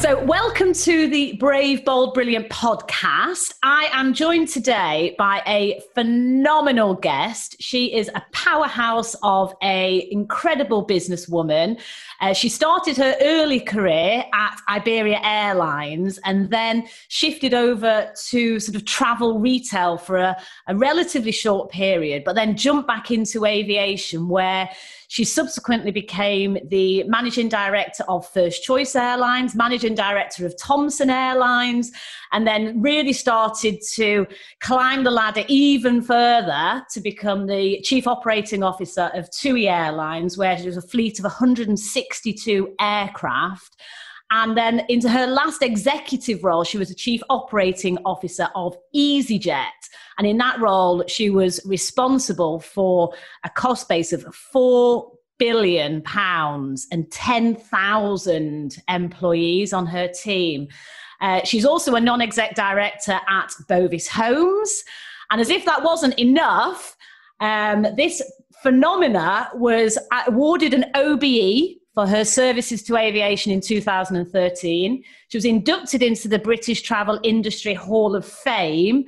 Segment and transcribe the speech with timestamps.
[0.00, 3.52] So, welcome to the Brave, Bold, Brilliant podcast.
[3.62, 7.56] I am joined today by a phenomenal guest.
[7.60, 11.78] She is a powerhouse of a incredible businesswoman.
[12.22, 18.76] Uh, she started her early career at Iberia Airlines and then shifted over to sort
[18.76, 24.30] of travel retail for a, a relatively short period, but then jumped back into aviation
[24.30, 24.70] where
[25.10, 31.90] she subsequently became the managing director of First Choice Airlines, managing director of Thomson Airlines,
[32.30, 34.24] and then really started to
[34.60, 40.56] climb the ladder even further to become the chief operating officer of TUI Airlines, where
[40.56, 43.82] she was a fleet of 162 aircraft.
[44.30, 49.64] And then into her last executive role, she was a chief operating officer of EasyJet.
[50.18, 53.12] And in that role, she was responsible for
[53.44, 60.68] a cost base of four billion pounds and 10,000 employees on her team.
[61.20, 64.84] Uh, she's also a non exec director at Bovis Homes.
[65.30, 66.96] And as if that wasn't enough,
[67.40, 68.22] um, this
[68.62, 75.04] phenomena was awarded an OBE for her services to aviation in 2013.
[75.28, 79.04] She was inducted into the British Travel Industry Hall of Fame,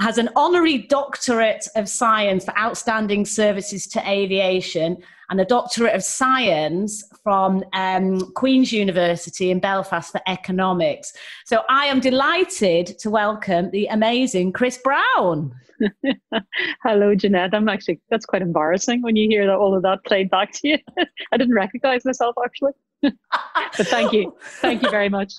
[0.00, 4.96] has an honorary doctorate of science for outstanding services to aviation,
[5.30, 11.12] and a doctorate of science from um, Queen's University in Belfast for economics.
[11.46, 15.54] So I am delighted to welcome the amazing Chris Browne.
[16.82, 17.54] Hello, Jeanette.
[17.54, 20.68] I'm actually, that's quite embarrassing when you hear that all of that played back to
[20.68, 20.78] you.
[21.32, 22.72] I didn't recognize myself actually.
[23.02, 24.34] but thank you.
[24.60, 25.34] Thank you very much.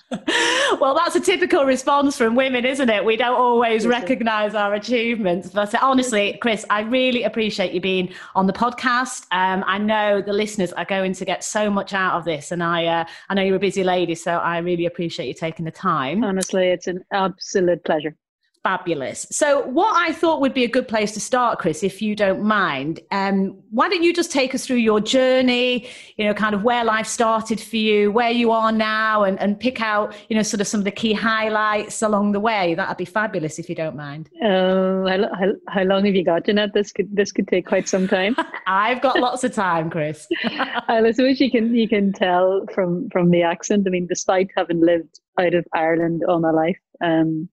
[0.79, 3.03] well, that's a typical response from women, isn't it?
[3.03, 5.49] We don't always recognize our achievements.
[5.49, 9.25] But honestly, Chris, I really appreciate you being on the podcast.
[9.31, 12.63] Um, I know the listeners are going to get so much out of this, and
[12.63, 15.71] I, uh, I know you're a busy lady, so I really appreciate you taking the
[15.71, 16.23] time.
[16.23, 18.15] Honestly, it's an absolute pleasure.
[18.65, 19.27] Fabulous.
[19.29, 22.41] So, what I thought would be a good place to start, Chris, if you don't
[22.41, 25.87] mind, um, why don't you just take us through your journey,
[26.17, 29.59] you know, kind of where life started for you, where you are now, and, and
[29.59, 32.73] pick out, you know, sort of some of the key highlights along the way.
[32.73, 34.31] That'd be fabulous if you don't mind.
[34.43, 36.73] Uh, how, how, how long have you got, Jeanette?
[36.73, 38.35] This could this could take quite some time.
[38.65, 40.27] I've got lots of time, Chris.
[40.43, 43.85] I suppose you can you can tell from from the accent.
[43.85, 46.79] I mean, despite having lived out of Ireland all my life.
[46.99, 47.47] Um,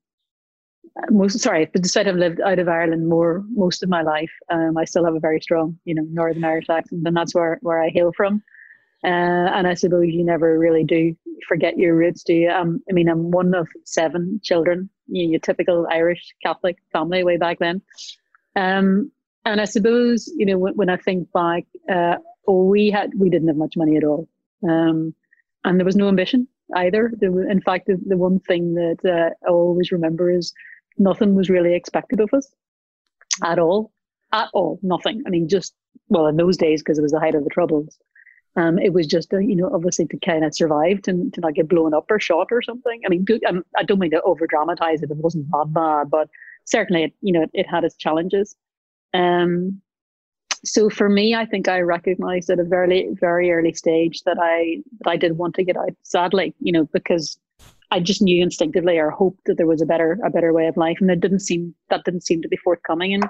[1.10, 4.84] most sorry, despite having lived out of Ireland more most of my life, um, I
[4.84, 7.88] still have a very strong, you know, Northern Irish accent, and that's where where I
[7.88, 8.42] hail from.
[9.04, 11.16] Uh, and I suppose you never really do
[11.48, 12.50] forget your roots, do you?
[12.50, 17.24] Um, I mean, I'm one of seven children, you know, your typical Irish Catholic family
[17.24, 17.82] way back then.
[18.54, 19.10] Um,
[19.44, 22.16] and I suppose you know when, when I think back, uh,
[22.46, 24.28] oh, we had we didn't have much money at all,
[24.68, 25.14] um,
[25.64, 27.12] and there was no ambition either.
[27.20, 30.52] In fact, the, the one thing that uh, I always remember is
[30.98, 32.52] nothing was really expected of us
[33.42, 33.92] at all.
[34.32, 35.22] At all, nothing.
[35.26, 35.74] I mean, just
[36.08, 37.98] well, in those days because it was the height of the troubles.
[38.56, 41.68] Um, it was just, you know, obviously to kind of survive, to, to not get
[41.68, 43.00] blown up or shot or something.
[43.04, 45.10] I mean, um, I don't mean to over dramatize it.
[45.10, 46.28] It wasn't that bad, but
[46.66, 48.54] certainly, it, you know, it, it had its challenges.
[49.14, 49.80] Um,
[50.64, 54.82] so for me, I think I recognized at a very, very early stage that I
[55.00, 55.90] that I did want to get out.
[56.02, 57.38] Sadly, you know, because
[57.92, 60.78] I just knew instinctively or hoped that there was a better a better way of
[60.78, 63.22] life, and it didn't seem that didn't seem to be forthcoming in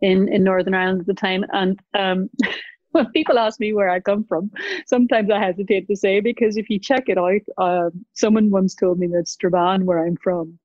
[0.00, 1.44] in, in Northern Ireland at the time.
[1.52, 2.30] And um,
[2.92, 4.52] when people ask me where I come from,
[4.86, 9.00] sometimes I hesitate to say because if you check it out, uh, someone once told
[9.00, 10.60] me that Strabane, where I'm from,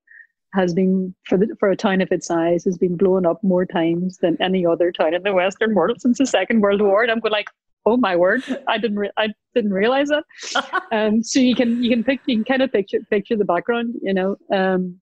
[0.54, 3.66] has been for the, for a town of its size has been blown up more
[3.66, 7.02] times than any other town in the Western world since the Second World War.
[7.02, 7.50] And I'm going like,
[7.90, 8.42] oh my word.
[8.68, 10.24] I didn't re- i didn't realize that.
[10.92, 13.96] Um so you can you can pick you can kind of picture picture the background
[14.02, 14.36] you know.
[14.54, 15.00] Um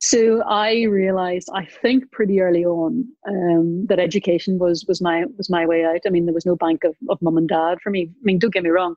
[0.00, 5.48] so i realized i think pretty early on um that education was was my was
[5.48, 6.00] my way out.
[6.06, 8.10] I mean there was no bank of, of mum and dad for me.
[8.10, 8.94] I mean don't get me wrong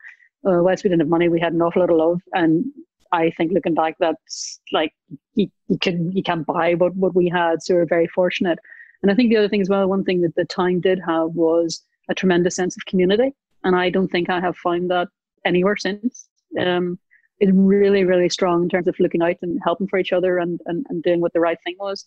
[0.47, 2.21] uh, whilst we didn't have money we had an awful lot of love.
[2.33, 2.65] And
[3.11, 4.93] I think looking back, that's like
[5.35, 7.63] you, you can you can't buy what, what we had.
[7.63, 8.59] So we're very fortunate.
[9.01, 11.31] And I think the other thing as well, one thing that the town did have
[11.31, 13.33] was a tremendous sense of community.
[13.63, 15.07] And I don't think I have found that
[15.45, 16.29] anywhere since.
[16.59, 16.99] um,
[17.39, 20.59] is really, really strong in terms of looking out and helping for each other and,
[20.65, 22.05] and, and doing what the right thing was.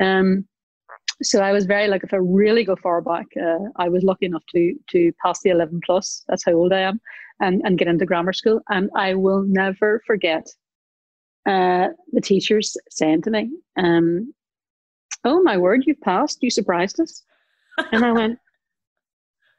[0.00, 0.46] Um,
[1.22, 4.26] so I was very like, if I really go far back, uh, I was lucky
[4.26, 6.24] enough to to pass the 11 plus.
[6.28, 7.00] That's how old I am,
[7.40, 8.60] and and get into grammar school.
[8.68, 10.46] And I will never forget
[11.46, 14.34] uh, the teachers saying to me, um,
[15.24, 16.42] "Oh my word, you've passed!
[16.42, 17.22] You surprised us."
[17.92, 18.38] And I went,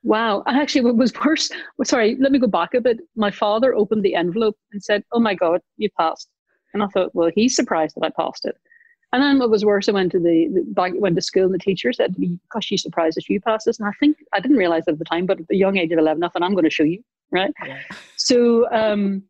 [0.05, 0.43] Wow.
[0.45, 1.49] And actually, what was worse,
[1.83, 2.99] sorry, let me go back a bit.
[3.15, 6.29] My father opened the envelope and said, Oh my God, you passed.
[6.73, 8.55] And I thought, well, he's surprised that I passed it.
[9.13, 11.53] And then what was worse, I went to the, the back, went to school and
[11.53, 13.79] the teacher said to me, Gosh, you surprised that you passed this.
[13.79, 15.97] And I think I didn't realize at the time, but at the young age of
[15.97, 17.01] 11, I thought, I'm going to show you.
[17.31, 17.51] Right.
[17.65, 17.79] Yeah.
[18.15, 19.23] So um,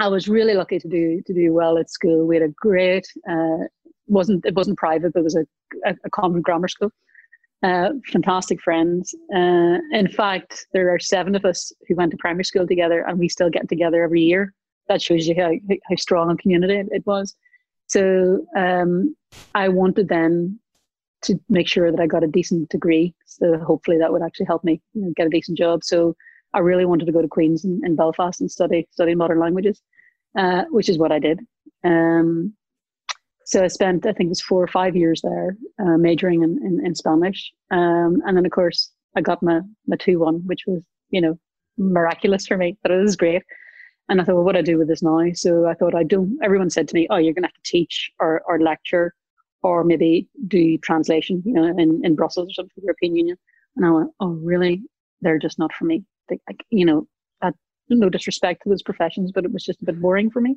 [0.00, 2.26] I was really lucky to do to do well at school.
[2.26, 3.68] We had a great, uh,
[4.06, 5.46] wasn't it wasn't private, but it was a,
[5.86, 6.90] a, a convent grammar school
[7.62, 9.14] uh, fantastic friends.
[9.34, 13.18] Uh, in fact, there are seven of us who went to primary school together, and
[13.18, 14.54] we still get together every year.
[14.88, 15.52] That shows you how,
[15.88, 17.36] how strong a community it was.
[17.86, 19.14] So um,
[19.54, 20.58] I wanted then
[21.22, 23.14] to make sure that I got a decent degree.
[23.26, 25.84] So hopefully that would actually help me you know, get a decent job.
[25.84, 26.16] So
[26.54, 29.82] I really wanted to go to Queen's in, in Belfast and study study modern languages,
[30.36, 31.40] uh, which is what I did.
[31.84, 32.54] Um,
[33.50, 36.60] so I spent, I think it was four or five years there, uh, majoring in,
[36.64, 37.52] in, in Spanish.
[37.72, 39.58] Um, and then, of course, I got my,
[39.88, 41.36] my 2 1, which was, you know,
[41.76, 43.42] miraculous for me, but it was great.
[44.08, 45.18] And I thought, well, what do I do with this now?
[45.34, 46.38] So I thought, I do.
[46.44, 49.14] Everyone said to me, oh, you're going to have to teach or, or lecture
[49.64, 53.36] or maybe do translation, you know, in, in Brussels or something European Union.
[53.74, 54.80] And I went, oh, really?
[55.22, 56.04] They're just not for me.
[56.28, 56.38] They,
[56.70, 57.08] you know,
[57.42, 57.50] I,
[57.88, 60.56] no disrespect to those professions, but it was just a bit boring for me.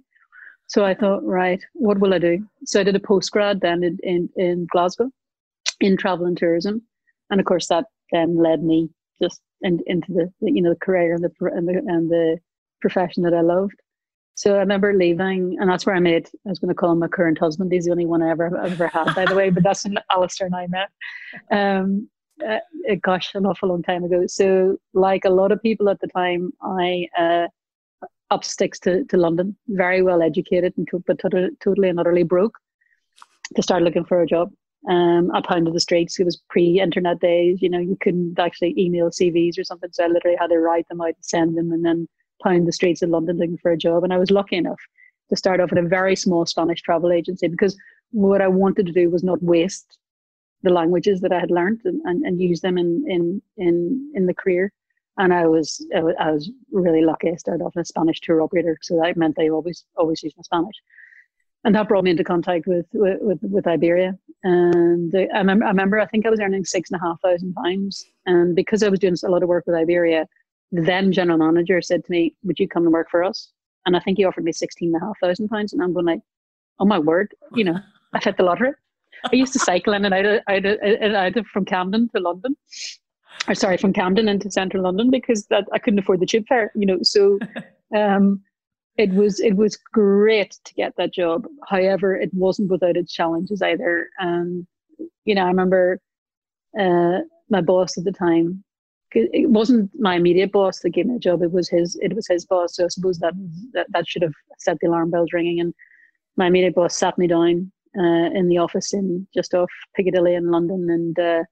[0.68, 2.45] So I thought, right, what will I do?
[2.65, 5.12] So I did a postgrad then in, in, in Glasgow
[5.80, 6.81] in travel and tourism.
[7.30, 8.89] And of course, that then led me
[9.21, 12.38] just in, into the, you know the career and the, and the and the
[12.81, 13.75] profession that I loved.
[14.36, 16.27] So I remember leaving, and that's where I made.
[16.45, 17.71] I was going to call him my current husband.
[17.71, 19.50] He's the only one I ever I've ever had, by the way.
[19.51, 20.89] But that's when Alistair and I met.
[21.51, 22.10] Um,
[22.45, 22.57] uh,
[23.04, 24.25] gosh, an awful long time ago.
[24.27, 27.48] So, like a lot of people at the time, I uh,
[28.33, 32.57] up sticks to, to London, very well educated, and but totally, totally and utterly broke
[33.56, 34.51] to start looking for a job.
[34.89, 36.19] Um, I pounded the streets.
[36.19, 37.62] It was pre-internet days.
[37.62, 39.89] You know, you couldn't actually email CVs or something.
[39.94, 42.07] So I literally had to write them out, and send them, and then
[42.44, 44.03] pound the streets of London looking for a job.
[44.03, 44.81] And I was lucky enough
[45.29, 47.77] to start off at a very small Spanish travel agency because
[48.12, 49.97] what I wanted to do was not waste
[50.63, 54.25] the languages that I had learned and, and, and use them in, in in in
[54.25, 54.71] the career
[55.18, 57.30] and I was I was really lucky.
[57.30, 60.38] I started off as a Spanish tour operator, so that meant I always always used
[60.38, 60.75] my Spanish,
[61.63, 64.18] and that brought me into contact with with with, Iberia.
[64.44, 67.54] And I remember, I remember I think I was earning six and a half thousand
[67.54, 70.27] pounds, and because I was doing a lot of work with Iberia,
[70.71, 73.51] the then general manager said to me, "Would you come and work for us?"
[73.86, 76.07] And I think he offered me sixteen and a half thousand pounds, and I'm going
[76.07, 76.21] like,
[76.80, 77.80] "Oh my word!" You know,
[78.13, 78.71] I hit the lottery.
[79.31, 82.21] I used to cycle in and out, of, out, of, out of from Camden to
[82.21, 82.57] London
[83.47, 86.71] or sorry, from Camden into central London because that I couldn't afford the tube fare,
[86.75, 87.00] you know.
[87.01, 87.39] So
[87.95, 88.41] um,
[88.97, 91.45] it was it was great to get that job.
[91.68, 94.09] However, it wasn't without its challenges either.
[94.19, 94.68] And
[95.25, 96.00] you know, I remember
[96.80, 97.19] uh,
[97.50, 98.63] my boss at the time.
[99.15, 101.43] It wasn't my immediate boss that gave me a job.
[101.43, 101.98] It was his.
[102.01, 102.75] It was his boss.
[102.75, 103.34] So I suppose that
[103.74, 105.60] that, that should have set the alarm bells ringing.
[105.60, 105.74] And
[106.36, 110.50] my immediate boss sat me down uh, in the office in just off Piccadilly in
[110.50, 111.43] London, and uh,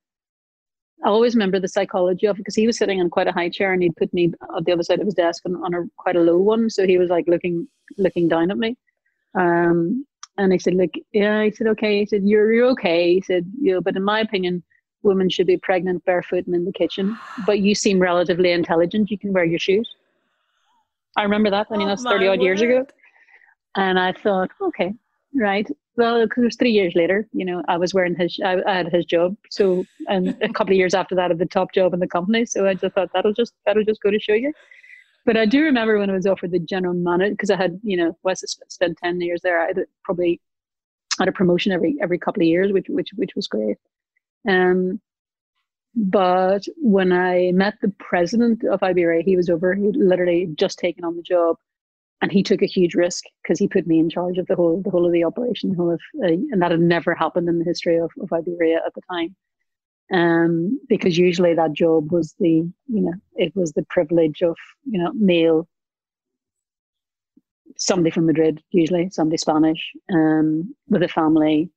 [1.03, 3.49] I always remember the psychology of it because he was sitting on quite a high
[3.49, 5.83] chair and he'd put me at the other side of his desk on, on a
[5.97, 6.69] quite a low one.
[6.69, 7.67] So he was like looking
[7.97, 8.77] looking down at me.
[9.33, 10.05] Um,
[10.37, 11.99] and he said, like, yeah, he said, okay.
[11.99, 13.15] He said, you're, you're okay.
[13.15, 14.63] He said, you know, but in my opinion,
[15.03, 17.17] women should be pregnant barefoot and in the kitchen.
[17.45, 19.11] But you seem relatively intelligent.
[19.11, 19.93] You can wear your shoes.
[21.17, 21.67] I remember that.
[21.69, 22.85] I mean, that's 30 odd years ago.
[23.75, 24.93] And I thought, okay,
[25.35, 25.67] right
[25.97, 28.93] well, it was three years later, you know, I was wearing his, I, I, had
[28.93, 29.35] his job.
[29.49, 32.45] So, and a couple of years after that, had the top job in the company.
[32.45, 34.53] So I just thought that'll just, that'll just go to show you.
[35.25, 37.97] But I do remember when I was offered the general manager, because I had, you
[37.97, 39.61] know, West spent 10 years there.
[39.61, 40.41] I probably
[41.19, 43.77] had a promotion every, every couple of years, which, which, which was great.
[44.47, 44.99] Um,
[45.93, 51.03] but when I met the president of Iberia, he was over, he literally just taken
[51.03, 51.57] on the job
[52.21, 54.81] and he took a huge risk because he put me in charge of the whole
[54.81, 57.59] the whole of the operation, the whole of, uh, and that had never happened in
[57.59, 59.35] the history of, of Iberia at the time.
[60.13, 62.49] Um, because usually that job was the
[62.87, 65.67] you know it was the privilege of you know male
[67.77, 71.69] somebody from Madrid, usually somebody Spanish, um, with a family,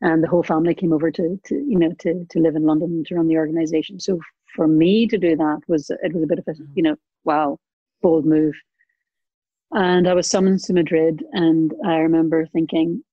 [0.00, 3.02] and the whole family came over to, to you know to to live in London
[3.06, 3.98] to run the organization.
[3.98, 4.20] So
[4.54, 7.58] for me to do that was it was a bit of a you know wow
[8.00, 8.54] bold move
[9.70, 13.04] And I was summoned to Madrid, and I remember thinking,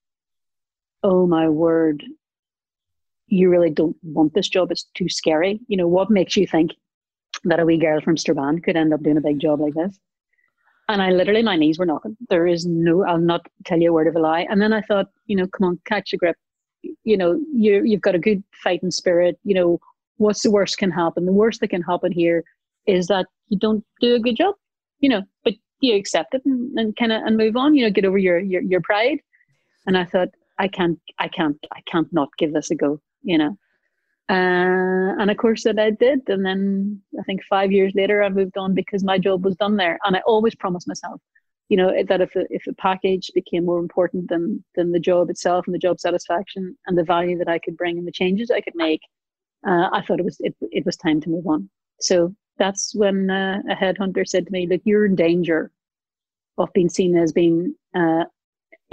[1.04, 2.04] oh my word,
[3.28, 4.72] you really don't want this job.
[4.72, 5.60] It's too scary.
[5.68, 6.72] You know, what makes you think
[7.44, 10.00] that a wee girl from Strabane could end up doing a big job like this?
[10.88, 12.16] And I literally, my knees were knocking.
[12.30, 14.46] There is no, I'll not tell you a word of a lie.
[14.50, 16.38] And then I thought, you know, come on, catch a grip.
[17.04, 19.40] You know, you you've got a good fighting spirit.
[19.44, 19.80] You know,
[20.18, 21.26] what's the worst can happen?
[21.26, 22.44] The worst that can happen here
[22.86, 24.54] is that you don't do a good job.
[25.00, 25.56] You know, but
[25.86, 27.76] you accept it and, and kind of and move on.
[27.76, 29.20] You know, get over your, your your pride.
[29.88, 33.00] And I thought, I can't, I can't, I can't not give this a go.
[33.22, 33.58] You know,
[34.30, 36.22] uh, and of course that I did.
[36.28, 39.78] And then I think five years later, I moved on because my job was done
[39.78, 40.00] there.
[40.04, 41.22] And I always promised myself,
[41.70, 45.30] you know, that if the, if the package became more important than than the job
[45.30, 48.50] itself and the job satisfaction and the value that I could bring and the changes
[48.50, 49.02] I could make,
[49.68, 51.70] uh, I thought it was it, it was time to move on.
[52.00, 55.72] So that's when uh, a headhunter said to me, "Look, you're in danger
[56.58, 58.26] of being seen as being uh,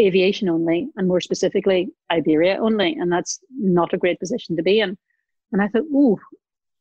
[0.01, 4.81] aviation only, and more specifically Iberia only, and that's not a great position to be
[4.81, 4.97] in."
[5.53, 6.19] And I thought, "Ooh,"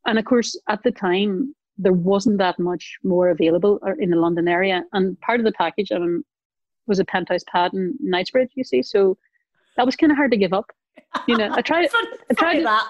[0.05, 4.17] and of course at the time there wasn't that much more available uh, in the
[4.17, 6.23] London area, and part of the package um,
[6.87, 8.51] was a penthouse pad in Knightsbridge.
[8.55, 9.17] You see, so
[9.77, 10.71] that was kind of hard to give up.
[11.27, 11.89] You know, I tried.
[12.29, 12.87] I tried that.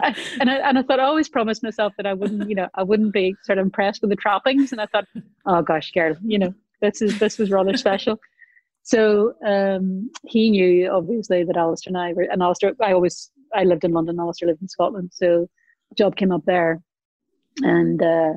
[0.00, 2.68] I, and I, and I thought I always promised myself that I wouldn't, you know,
[2.74, 4.72] I wouldn't be sort of impressed with the trappings.
[4.72, 5.06] And I thought,
[5.46, 8.18] oh gosh, girl, you know, this is this was rather special.
[8.86, 13.64] So um, he knew obviously that Alistair and I were, and Alistair, I always, I
[13.64, 15.10] lived in London, Alistair lived in Scotland.
[15.12, 15.48] So
[15.98, 16.80] job came up there
[17.62, 18.34] and uh,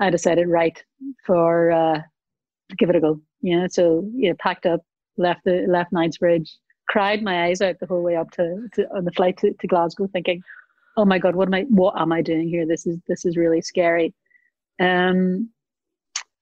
[0.00, 0.82] I decided right
[1.26, 2.00] for, uh,
[2.78, 3.20] give it a go.
[3.42, 4.80] Know, so, you know, packed up,
[5.18, 6.50] left the, left Knightsbridge,
[6.88, 9.66] cried my eyes out the whole way up to, to on the flight to, to
[9.66, 10.42] Glasgow thinking,
[10.96, 12.66] oh my God, what am I, what am I doing here?
[12.66, 14.14] This is, this is really scary.
[14.80, 15.50] Um,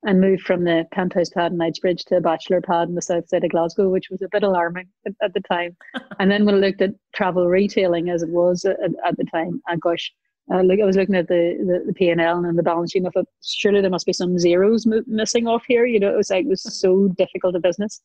[0.04, 3.28] and moved from the penthouse pad in Knightsbridge to a bachelor pad in the south
[3.28, 5.76] side of Glasgow, which was a bit alarming at, at the time.
[6.19, 9.61] and then when I looked at travel retailing as it was at, at the time,
[9.69, 10.12] and gosh,
[10.52, 13.00] uh, look, I was looking at the, the, the P&L and the balance sheet.
[13.00, 15.87] and I thought, surely there must be some zeros m- missing off here.
[15.87, 18.00] You know, it was like, it was so difficult a business.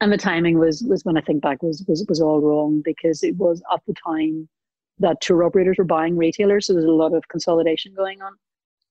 [0.00, 3.22] And the timing was, was when I think back was, was, was all wrong because
[3.22, 4.48] it was at the time
[4.98, 6.66] that tour operators were buying retailers.
[6.66, 8.32] So there's a lot of consolidation going on.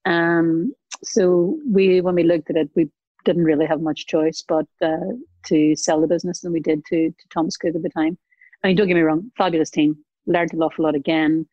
[0.05, 2.89] Um, so we, when we looked at it, we
[3.25, 4.98] didn't really have much choice but uh,
[5.46, 8.17] to sell the business, and we did to, to Thomas Cook at the time.
[8.63, 11.48] I mean, don't get me wrong, fabulous team, learned an awful lot again.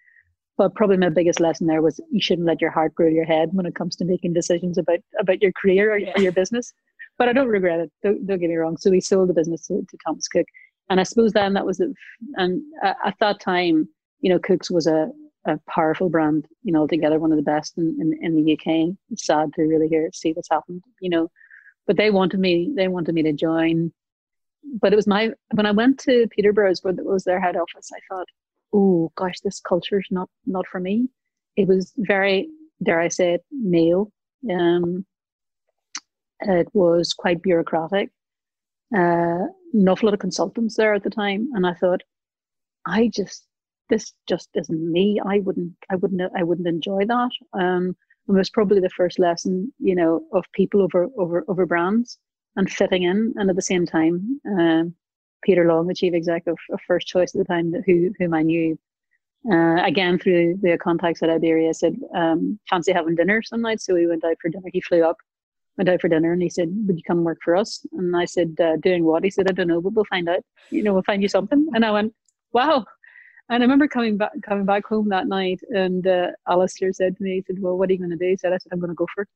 [0.57, 3.51] But probably my biggest lesson there was you shouldn't let your heart grow your head
[3.53, 6.13] when it comes to making decisions about about your career or, yeah.
[6.17, 6.73] or your business.
[7.17, 7.93] But I don't regret it.
[8.03, 8.77] Don't, don't, get me wrong.
[8.77, 10.47] So we sold the business to, to Thomas Cook,
[10.91, 11.95] and I suppose then that was, the,
[12.35, 13.89] and at that time,
[14.21, 15.11] you know, Cooks was a
[15.47, 18.97] a powerful brand, you know, altogether one of the best in, in, in the UK.
[19.11, 21.31] It's sad to really hear see what's happened, you know.
[21.87, 23.93] But they wanted me they wanted me to join.
[24.81, 28.01] But it was my when I went to Peterborough's where was their head office, I
[28.09, 28.29] thought,
[28.73, 31.09] oh gosh, this culture is not not for me.
[31.57, 32.49] It was very,
[32.83, 34.13] dare I say it, male.
[34.49, 35.05] Um,
[36.41, 38.11] it was quite bureaucratic.
[38.95, 42.03] Uh, an awful lot of consultants there at the time, and I thought,
[42.87, 43.48] I just
[43.89, 45.21] this just isn't me.
[45.25, 47.31] I wouldn't, I wouldn't, I wouldn't enjoy that.
[47.55, 47.97] Um,
[48.29, 52.19] and it was probably the first lesson, you know, of people over over over brands
[52.57, 53.33] and fitting in.
[53.37, 54.95] And at the same time, um,
[55.43, 58.79] Peter Long, the chief executive of First Choice at the time, who whom I knew,
[59.51, 63.95] uh, again through the contacts at Iberia, said, um, "Fancy having dinner some night?" So
[63.95, 64.69] we went out for dinner.
[64.73, 65.17] He flew up,
[65.79, 68.27] went out for dinner, and he said, "Would you come work for us?" And I
[68.27, 70.45] said, uh, "Doing what?" He said, "I don't know, but we'll find out.
[70.71, 72.13] You know, we'll find you something." And I went,
[72.53, 72.85] "Wow."
[73.51, 77.23] And I remember coming back coming back home that night, and uh, Alistair said to
[77.23, 78.81] me, he said, "Well, what are you going to do?" He said, "I said I'm
[78.81, 79.29] going to go for it."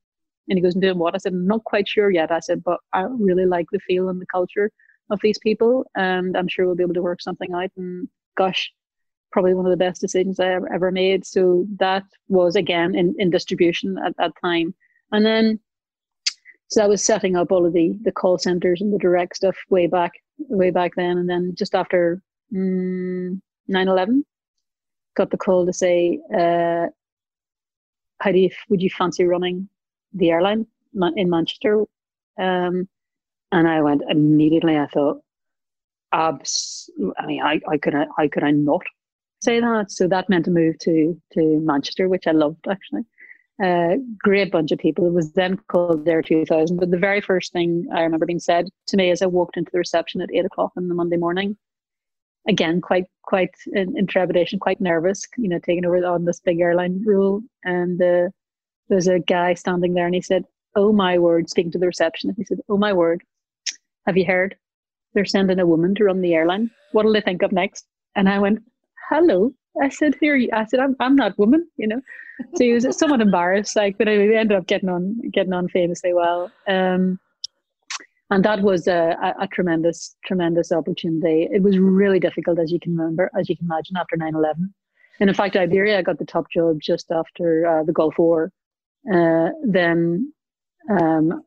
[0.48, 2.62] And he goes, "And doing what?" I said, "I'm not quite sure yet." I said,
[2.62, 4.70] "But I really like the feel and the culture
[5.10, 8.70] of these people, and I'm sure we'll be able to work something out." And gosh,
[9.32, 11.24] probably one of the best decisions I ever, ever made.
[11.24, 14.74] So that was again in, in distribution at that time,
[15.10, 15.58] and then
[16.68, 19.56] so I was setting up all of the the call centers and the direct stuff
[19.70, 22.22] way back way back then, and then just after.
[22.54, 23.40] Mm,
[23.70, 24.22] 9-11
[25.16, 26.86] got the call to say uh,
[28.20, 29.68] how do you would you fancy running
[30.14, 30.66] the airline
[31.16, 31.80] in manchester
[32.38, 32.88] um,
[33.52, 35.18] and i went immediately i thought
[36.12, 38.82] abs i mean i, I could I could i not
[39.42, 43.02] say that so that meant a move to to manchester which i loved actually
[43.62, 45.06] uh, great bunch of people.
[45.06, 46.78] It was then called Air 2000.
[46.78, 49.70] But the very first thing I remember being said to me as I walked into
[49.70, 51.56] the reception at eight o'clock on the Monday morning
[52.48, 56.60] again quite quite in, in, trepidation quite nervous you know taking over on this big
[56.60, 58.28] airline rule and uh,
[58.88, 60.44] there's a guy standing there and he said
[60.74, 63.22] "Oh my word!" Speaking to the receptionist, he said, "Oh my word,
[64.06, 64.56] have you heard?
[65.14, 66.70] They're sending a woman to run the airline.
[66.92, 68.60] What'll they think of next?" And I went,
[69.08, 72.00] "Hello." I said, "Here." I said, "I'm I'm not woman," you know.
[72.54, 76.12] So he was somewhat embarrassed, like, but we ended up getting on getting on famously
[76.12, 76.50] well.
[76.68, 77.18] Um,
[78.32, 81.48] and that was a, a, a, tremendous, tremendous opportunity.
[81.52, 84.72] It was really difficult, as you can remember, as you can imagine, after 9 11.
[85.20, 88.50] And in fact, Iberia got the top job just after uh, the Gulf War.
[89.12, 90.32] Uh, then
[90.90, 91.42] um,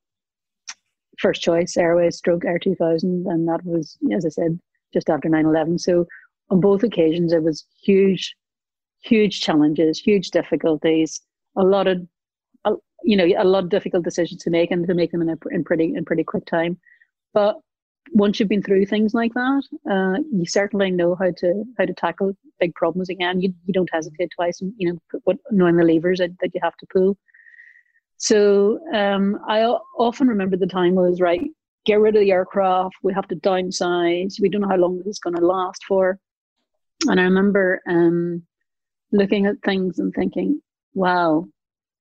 [1.18, 4.60] First Choice Airways stroke Air 2000, and that was, as I said,
[4.94, 5.80] just after 9 11.
[5.80, 6.06] So
[6.52, 8.36] on both occasions, it was huge,
[9.02, 11.20] huge challenges, huge difficulties,
[11.58, 12.06] a lot of
[13.06, 15.38] you know a lot of difficult decisions to make and to make them in a
[15.52, 16.78] in pretty in pretty quick time.
[17.34, 17.58] But
[18.14, 21.94] once you've been through things like that uh, you certainly know how to how to
[21.94, 23.42] tackle big problems again.
[23.42, 26.60] You, you don't hesitate twice and you know what knowing the levers that, that you
[26.64, 27.18] have to pull.
[28.18, 29.62] So um, i
[29.98, 31.50] often remember the time was right
[31.86, 32.96] get rid of the aircraft.
[33.04, 34.42] We have to downsize.
[34.42, 36.18] We don't know how long this is going to last for.
[37.08, 38.44] And i remember um,
[39.12, 40.62] looking at things and thinking
[40.94, 41.48] wow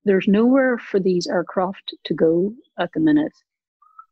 [0.05, 3.33] there's nowhere for these aircraft to go at the minute.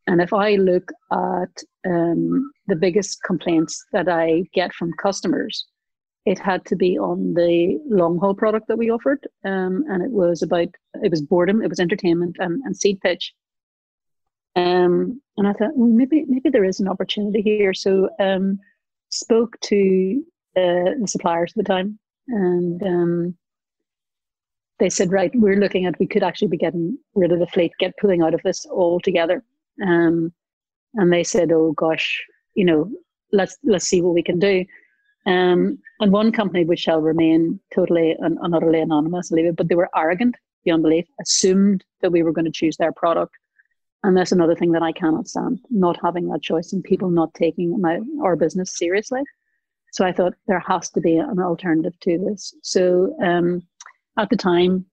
[0.07, 5.65] And if I look at um, the biggest complaints that I get from customers,
[6.25, 9.25] it had to be on the long haul product that we offered.
[9.45, 10.69] Um, and it was about,
[11.01, 13.33] it was boredom, it was entertainment and, and seat pitch.
[14.55, 17.73] Um, and I thought, well, maybe, maybe there is an opportunity here.
[17.73, 18.59] So um,
[19.09, 20.23] spoke to
[20.55, 23.37] uh, the suppliers at the time and um,
[24.83, 27.71] they said, right, we're looking at we could actually be getting rid of the fleet,
[27.79, 29.41] get pulling out of this altogether.
[29.81, 30.33] Um,
[30.95, 32.21] and they said, oh gosh,
[32.53, 32.91] you know,
[33.31, 34.65] let's let's see what we can do.
[35.25, 39.89] Um, and one company, which shall remain totally and, and utterly anonymous, but they were
[39.95, 40.35] arrogant
[40.65, 43.33] beyond belief, assumed that we were going to choose their product.
[44.03, 47.33] And that's another thing that I cannot stand, not having that choice and people not
[47.35, 49.21] taking my our business seriously.
[49.93, 52.53] So I thought there has to be an alternative to this.
[52.63, 53.63] So um,
[54.17, 54.85] at the time,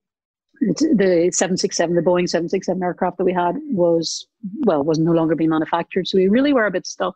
[0.61, 4.27] the 767, the Boeing 767 aircraft that we had was,
[4.61, 6.07] well, was no longer being manufactured.
[6.07, 7.15] So we really were a bit stuck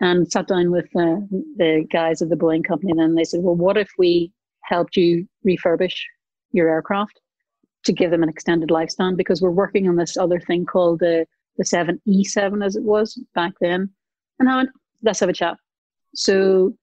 [0.00, 1.20] and sat down with uh,
[1.56, 2.90] the guys of the Boeing company.
[2.90, 5.94] And then they said, well, what if we helped you refurbish
[6.52, 7.20] your aircraft
[7.84, 9.16] to give them an extended lifespan?
[9.16, 11.26] Because we're working on this other thing called the,
[11.58, 13.90] the 7E7 as it was back then.
[14.38, 14.70] And I went,
[15.02, 15.56] let's have a chat.
[16.14, 16.74] So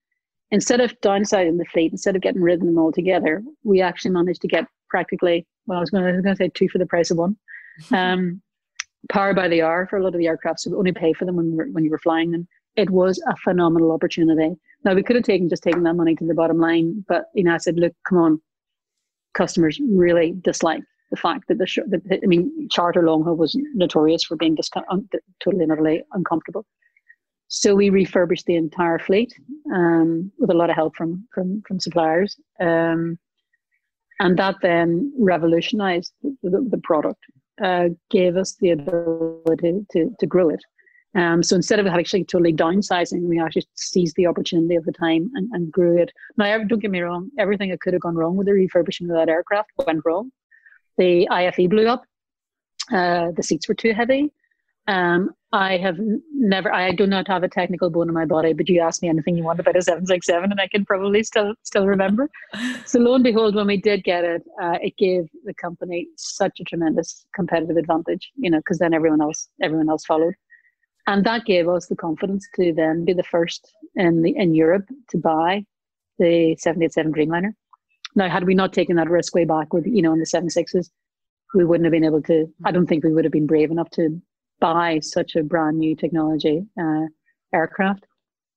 [0.54, 4.12] instead of downsizing the fleet, instead of getting rid of them all together, we actually
[4.12, 7.18] managed to get practically, well, I was going to, say two for the price of
[7.18, 7.36] one.
[7.92, 8.40] Um,
[9.12, 11.26] power by the hour for a lot of the aircraft, so we only pay for
[11.26, 12.48] them when, when you were flying them.
[12.76, 14.56] It was a phenomenal opportunity.
[14.86, 17.44] Now, we could have taken just taken that money to the bottom line, but, you
[17.44, 18.42] know, I said, look, come on,
[19.34, 24.24] customers really dislike the fact that the, the I mean, charter long haul was notorious
[24.24, 25.10] for being discount, un,
[25.44, 26.64] totally and utterly uncomfortable.
[27.48, 29.34] So we refurbished the entire fleet
[29.74, 33.18] um, with a lot of help from from from suppliers, um,
[34.20, 37.20] and that then revolutionised the, the product,
[37.62, 40.62] uh, gave us the ability to to grow it.
[41.16, 45.30] Um, so instead of actually totally downsizing, we actually seized the opportunity of the time
[45.36, 46.12] and, and grew it.
[46.38, 49.16] Now, don't get me wrong, everything that could have gone wrong with the refurbishing of
[49.16, 50.32] that aircraft went wrong.
[50.98, 52.04] The IFE blew up.
[52.92, 54.32] Uh, the seats were too heavy.
[54.88, 55.98] Um, I have
[56.34, 59.08] never, I do not have a technical bone in my body, but you ask me
[59.08, 62.30] anything you want about a 767 and I can probably still, still remember.
[62.86, 66.60] so lo and behold, when we did get it, uh, it gave the company such
[66.60, 70.34] a tremendous competitive advantage, you know, because then everyone else, everyone else followed.
[71.06, 74.88] And that gave us the confidence to then be the first in the, in Europe
[75.10, 75.66] to buy
[76.18, 77.54] the 787 Dreamliner.
[78.16, 80.90] Now, had we not taken that risk way back with, you know, in the 76s,
[81.54, 83.90] we wouldn't have been able to, I don't think we would have been brave enough
[83.92, 84.20] to
[84.64, 87.08] buy such a brand new technology uh,
[87.54, 88.06] aircraft.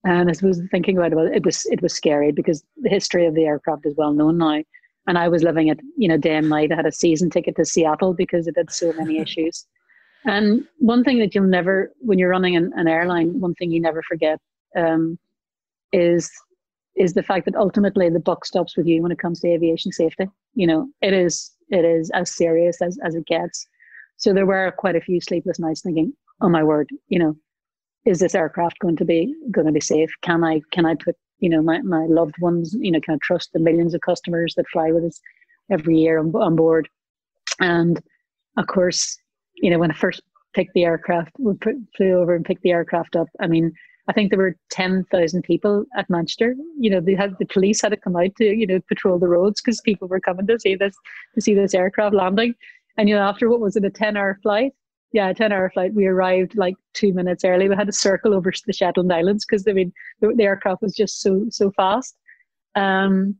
[0.05, 3.35] And I suppose thinking about it, it was it was scary because the history of
[3.35, 4.62] the aircraft is well known now.
[5.09, 6.71] And I was living it, you know, day and night.
[6.71, 9.66] I had a season ticket to Seattle because it had so many issues.
[10.25, 13.81] And one thing that you'll never, when you're running an, an airline, one thing you
[13.81, 14.38] never forget
[14.77, 15.19] um,
[15.92, 16.31] is
[16.97, 19.90] is the fact that ultimately the buck stops with you when it comes to aviation
[19.92, 20.27] safety.
[20.55, 23.66] You know, it is it is as serious as, as it gets.
[24.16, 27.37] So there were quite a few sleepless nights thinking, oh my word, you know,
[28.07, 30.11] is this aircraft going to be going to be safe?
[30.22, 33.18] Can I can I put you know my, my loved ones you know can I
[33.22, 35.20] trust the millions of customers that fly with us
[35.70, 36.88] every year on, on board?
[37.61, 38.00] And
[38.57, 39.18] of course,
[39.57, 40.22] you know when I first
[40.55, 43.29] picked the aircraft, we put, flew over and picked the aircraft up.
[43.40, 43.72] I mean,
[44.09, 46.55] I think there were ten thousand people at Manchester.
[46.79, 49.29] You know, they had the police had to come out to you know patrol the
[49.29, 50.94] roads because people were coming to see this
[51.35, 52.55] to see this aircraft landing
[52.97, 54.73] And you know, after what was it, a ten hour flight?
[55.13, 55.95] Yeah, a ten hour flight.
[55.95, 57.69] We arrived like two minutes early.
[57.69, 60.95] We had to circle over the Shetland Islands because I mean the, the, aircraft was
[60.95, 62.17] just so so fast.
[62.75, 63.37] Um,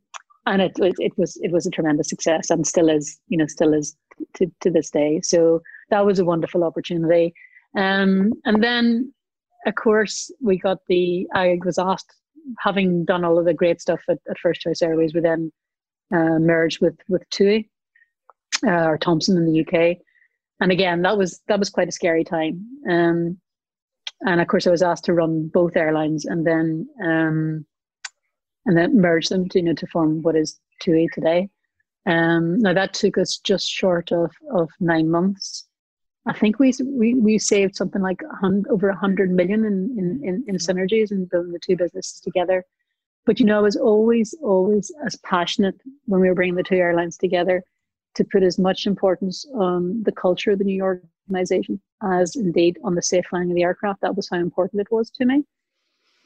[0.47, 3.47] and it, it, it was it was a tremendous success and still is you know
[3.47, 3.97] still is
[4.35, 5.21] to, to this day.
[5.23, 7.35] So that was a wonderful opportunity.
[7.77, 9.13] Um, and then
[9.67, 12.15] of course we got the I was asked
[12.61, 15.53] having done all of the great stuff at, at First Choice Airways, we then
[16.15, 17.69] uh, merged with with TUI
[18.65, 19.99] uh, or Thomson in the UK,
[20.61, 22.67] and again that was that was quite a scary time.
[22.89, 23.39] Um,
[24.23, 27.67] and of course, I was asked to run both airlines, and then um,
[28.65, 31.49] and then merge them to you know to form what is TUI today.
[32.07, 35.67] Um, now that took us just short of of nine months.
[36.27, 38.21] I think we we, we saved something like
[38.71, 42.65] over a hundred million in, in, in, in synergies and building the two businesses together.
[43.27, 46.77] But you know, I was always always as passionate when we were bringing the two
[46.77, 47.63] airlines together
[48.17, 52.95] to put as much importance on the culture of the new organization as indeed on
[52.95, 54.01] the safe flying of the aircraft.
[54.01, 55.45] That was how important it was to me.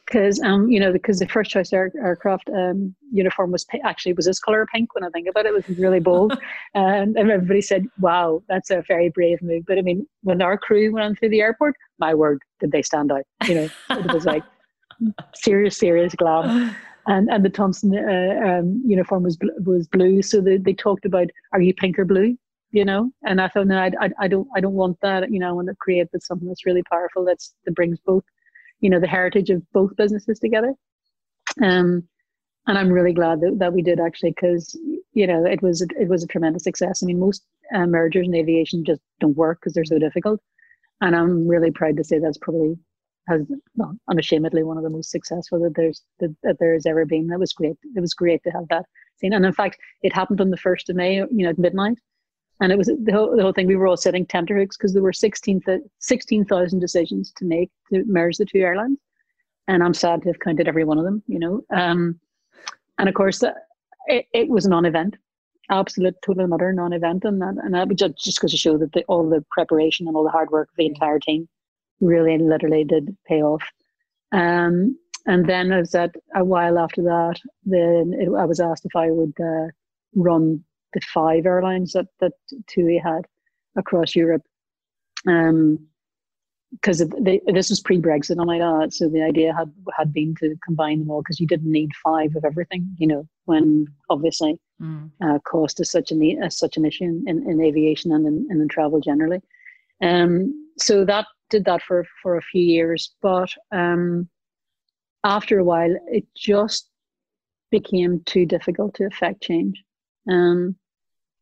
[0.06, 4.26] Because um you know because the first choice air, aircraft um uniform was actually was
[4.26, 6.36] this color pink when I think about it, it was really bold.
[6.74, 9.64] And, and everybody said wow that's a very brave move.
[9.66, 12.82] But I mean when our crew went on through the airport my word did they
[12.82, 13.68] stand out you know?
[13.90, 14.42] It was like
[15.34, 16.74] serious serious glam
[17.06, 20.22] and and the Thomson uh, um, uniform was was blue.
[20.22, 22.36] So they, they talked about are you pink or blue?
[22.72, 23.10] You know?
[23.24, 25.30] And I thought no I, I, I don't I don't want that.
[25.30, 28.24] You know I want to create something that's really powerful that's that brings both
[28.80, 30.74] you know the heritage of both businesses together.
[31.62, 32.04] Um
[32.66, 34.78] and i'm really glad that, that we did actually because
[35.14, 37.02] you know it was it was a tremendous success.
[37.02, 40.40] I mean most uh, mergers in aviation just don't work because they're so difficult.
[41.00, 42.76] And i'm really proud to say that's probably
[43.28, 43.42] has
[43.76, 47.38] well, unashamedly one of the most successful that there's that, that there's ever been that
[47.38, 48.84] was great it was great to have that
[49.16, 51.98] scene and in fact it happened on the 1st of may you know at midnight
[52.60, 53.66] and it was the whole, the whole thing.
[53.66, 56.44] We were all sitting tenterhooks because there were 16,000 16,
[56.78, 58.98] decisions to make to merge the two airlines.
[59.66, 61.62] And I'm sad to have counted every one of them, you know.
[61.74, 62.20] Um,
[62.98, 63.52] and of course, uh,
[64.06, 65.16] it, it was a non event,
[65.70, 67.24] absolute, total and utter non event.
[67.24, 70.14] And that, and that just, just goes to show that the, all the preparation and
[70.14, 71.48] all the hard work of the entire team
[72.00, 73.62] really literally did pay off.
[74.32, 78.96] Um, and then as that a while after that, then it, I was asked if
[78.96, 79.68] I would uh,
[80.14, 82.32] run the five airlines that that
[82.68, 83.26] TUI had
[83.76, 84.42] across Europe.
[85.26, 85.86] Um,
[86.72, 86.98] because
[87.44, 88.94] this was pre-Brexit, I might add.
[88.94, 92.36] So the idea had had been to combine them all because you didn't need five
[92.36, 92.94] of everything.
[92.98, 95.10] You know, when obviously mm.
[95.20, 98.46] uh, cost is such an uh, such an issue in, in, in aviation and in,
[98.50, 99.40] and in travel generally.
[100.00, 104.28] Um, so that did that for for a few years, but um,
[105.24, 106.88] after a while, it just
[107.70, 109.82] became too difficult to affect change.
[110.28, 110.76] Um,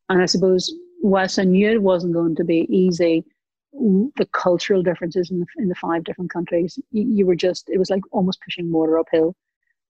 [0.08, 3.24] and I suppose whilst I knew it wasn't going to be easy,
[3.72, 7.78] the cultural differences in the, in the five different countries, you, you were just, it
[7.78, 9.34] was like almost pushing water uphill.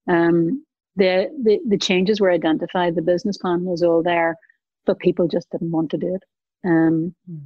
[0.08, 0.64] Um,
[0.96, 4.36] the, the, the changes were identified, the business plan was all there,
[4.84, 6.22] but people just didn't want to do it.
[6.64, 7.40] Um, mm.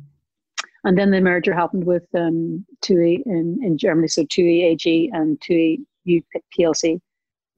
[0.85, 4.09] And then the merger happened with um, TUI in, in Germany.
[4.09, 7.01] So TUI AG and TUI PLC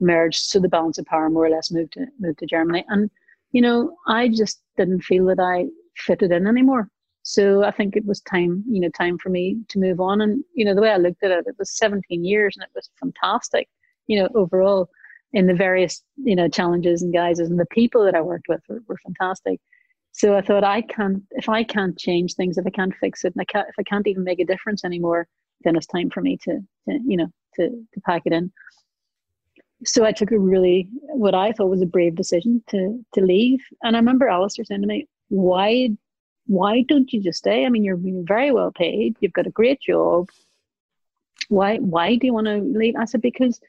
[0.01, 0.41] merged.
[0.41, 2.85] So the balance of power more or less moved to, moved to Germany.
[2.89, 3.11] And
[3.55, 6.89] you know, I just didn't feel that I fitted in anymore.
[7.23, 10.21] So I think it was time, you know, time for me to move on.
[10.21, 12.71] And, you know, the way I looked at it, it was 17 years and it
[12.75, 13.69] was fantastic,
[14.09, 14.91] you know, overall
[15.33, 18.61] in the various, you know, challenges and guises and the people that I worked with
[18.69, 19.61] were, were fantastic.
[20.14, 23.35] So I thought I can't, if I can't change things, if I can't fix it,
[23.35, 25.27] and I can't, if I can't even make a difference anymore,
[25.64, 28.53] then it's time for me to, to you know, to, to pack it in
[29.85, 33.61] so I took a really what I thought was a brave decision to to leave.
[33.83, 35.90] And I remember Alistair saying to me, "Why,
[36.46, 37.66] why don't you just stay?
[37.66, 39.16] I mean, you're very well paid.
[39.20, 40.31] You've got a great job.
[41.48, 43.61] Why, why do you want to leave?" I said, "Because."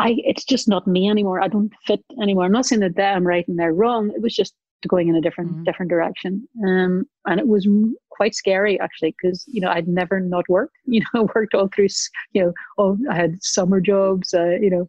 [0.00, 1.40] I, it's just not me anymore.
[1.40, 2.44] I don't fit anymore.
[2.44, 4.12] I'm not saying that I'm right and they're wrong.
[4.14, 4.54] It was just
[4.86, 5.64] going in a different mm-hmm.
[5.64, 6.46] different direction.
[6.66, 7.68] Um, and it was
[8.10, 10.76] quite scary actually because you know I'd never not worked.
[10.86, 11.88] You know, worked all through.
[12.32, 14.32] You know, all I had summer jobs.
[14.34, 14.86] Uh, you know,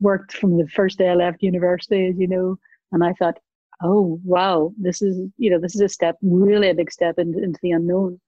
[0.00, 2.14] worked from the first day I left university.
[2.16, 2.56] You know,
[2.92, 3.38] and I thought,
[3.82, 7.42] oh wow, this is you know this is a step, really a big step into,
[7.42, 8.20] into the unknown.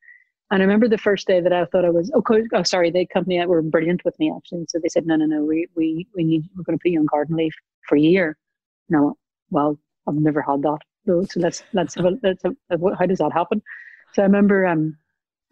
[0.50, 2.22] And I remember the first day that I thought I was oh,
[2.53, 4.66] oh sorry, the company were brilliant with me actually.
[4.68, 7.00] So they said no no no we we we need we're going to put you
[7.00, 7.55] on garden leave
[7.88, 8.37] for a year.
[8.88, 9.16] No,
[9.50, 10.79] well I've never had that.
[11.07, 12.55] So, so let's let's have a, let's have,
[12.99, 13.62] how does that happen?
[14.14, 14.97] So I remember um,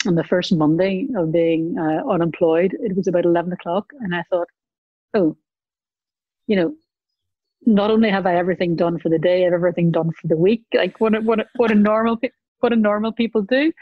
[0.07, 4.23] on the first Monday of being uh, unemployed, it was about eleven o'clock, and I
[4.31, 4.49] thought,
[5.15, 5.37] oh,
[6.47, 6.75] you know,
[7.67, 10.37] not only have I everything done for the day, I have everything done for the
[10.37, 10.65] week.
[10.75, 12.19] Like what a, what a, what a normal
[12.61, 13.73] what a normal people do.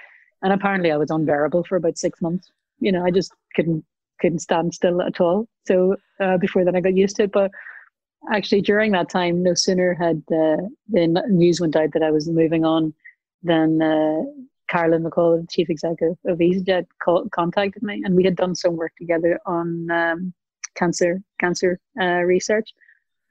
[0.42, 2.50] And apparently, I was unbearable for about six months.
[2.80, 3.84] You know, I just couldn't
[4.20, 5.46] couldn't stand still at all.
[5.66, 7.32] So uh, before then, I got used to it.
[7.32, 7.50] But
[8.32, 12.28] actually, during that time, no sooner had uh, the news went out that I was
[12.28, 12.94] moving on
[13.42, 14.22] than uh,
[14.68, 16.86] Carolyn McCall, the chief executive of EasyJet,
[17.32, 20.32] contacted me, and we had done some work together on um,
[20.76, 22.70] cancer cancer uh, research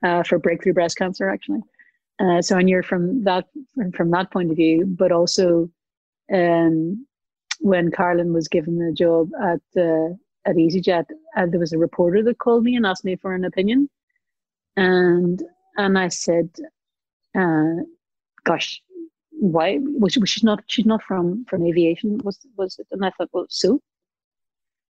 [0.04, 1.62] uh, for breakthrough breast cancer, actually.
[2.19, 3.45] Uh, so I knew from that
[3.95, 5.69] from that point of view, but also
[6.34, 7.06] um,
[7.62, 10.10] when Carolyn was given the job at uh,
[10.45, 11.06] at EasyJet,
[11.47, 13.89] there was a reporter that called me and asked me for an opinion,
[14.80, 15.44] and
[15.78, 16.50] and I said,
[17.36, 17.84] uh,
[18.46, 18.82] "Gosh,
[19.32, 23.12] why was she, she's not she's not from from aviation was was it?" And I
[23.12, 23.82] thought, "Well, so."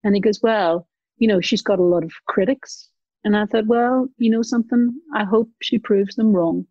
[0.04, 2.90] And he goes, "Well, you know, she's got a lot of critics."
[3.24, 5.00] And I thought, "Well, you know something?
[5.14, 6.66] I hope she proves them wrong."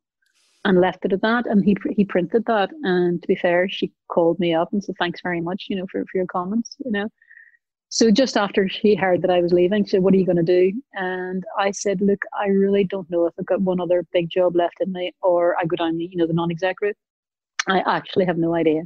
[0.66, 1.46] and left it at that.
[1.46, 2.72] And he he printed that.
[2.82, 5.88] And to be fair, she called me up and said, "Thanks very much, you know,
[5.92, 7.08] for for your comments." You know.
[7.96, 10.36] So just after she heard that I was leaving, she said, "What are you going
[10.36, 14.06] to do?" And I said, "Look, I really don't know if I've got one other
[14.12, 16.98] big job left in me, or I go down the you know the non-exec route.
[17.70, 18.82] I actually have no idea.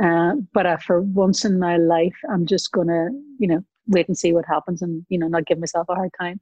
[0.00, 4.06] Uh, but uh, for once in my life, I'm just going to you know wait
[4.06, 6.40] and see what happens, and you know not give myself a hard time."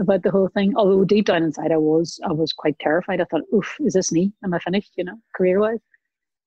[0.00, 0.74] about the whole thing.
[0.76, 3.20] Although deep down inside, I was I was quite terrified.
[3.20, 4.32] I thought, "Oof, is this me?
[4.44, 4.92] Am I finished?
[4.96, 5.80] You know, career wise?"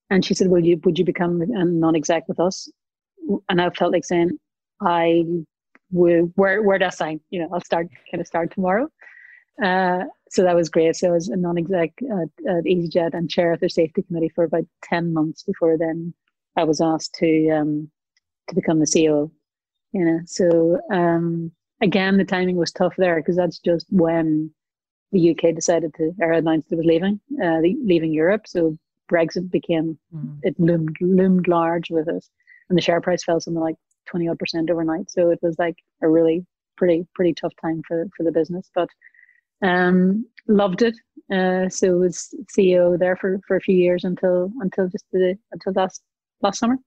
[0.10, 2.68] And she said, "Will you would you become a non-exec with us?"
[3.50, 4.40] And I felt like saying,
[4.82, 5.24] "I
[5.92, 6.32] would.
[6.36, 7.20] Where where does I?
[7.30, 8.88] You know, I'll start kind of start tomorrow."
[9.64, 10.96] Uh, so that was great.
[10.96, 14.46] So I was a non-exec at, at EasyJet and chair of the safety committee for
[14.46, 16.14] about ten months before then
[16.58, 17.90] I was asked to um,
[18.50, 19.32] to become the CEO.
[19.94, 24.52] You know, so um, again, the timing was tough there because that's just when
[25.12, 28.48] the UK decided to or announced it was leaving, uh, leaving Europe.
[28.48, 28.78] So
[29.12, 30.40] Brexit became mm.
[30.44, 32.30] it loomed loomed large with us,
[32.70, 33.76] and the share price fell something like
[34.12, 35.10] twenty odd percent overnight.
[35.10, 36.46] So it was like a really
[36.78, 38.90] pretty pretty tough time for for the business, but
[39.64, 40.96] um, loved it.
[41.32, 45.74] Uh, so was CEO there for for a few years until until just the until
[45.74, 46.02] last
[46.42, 46.78] last summer,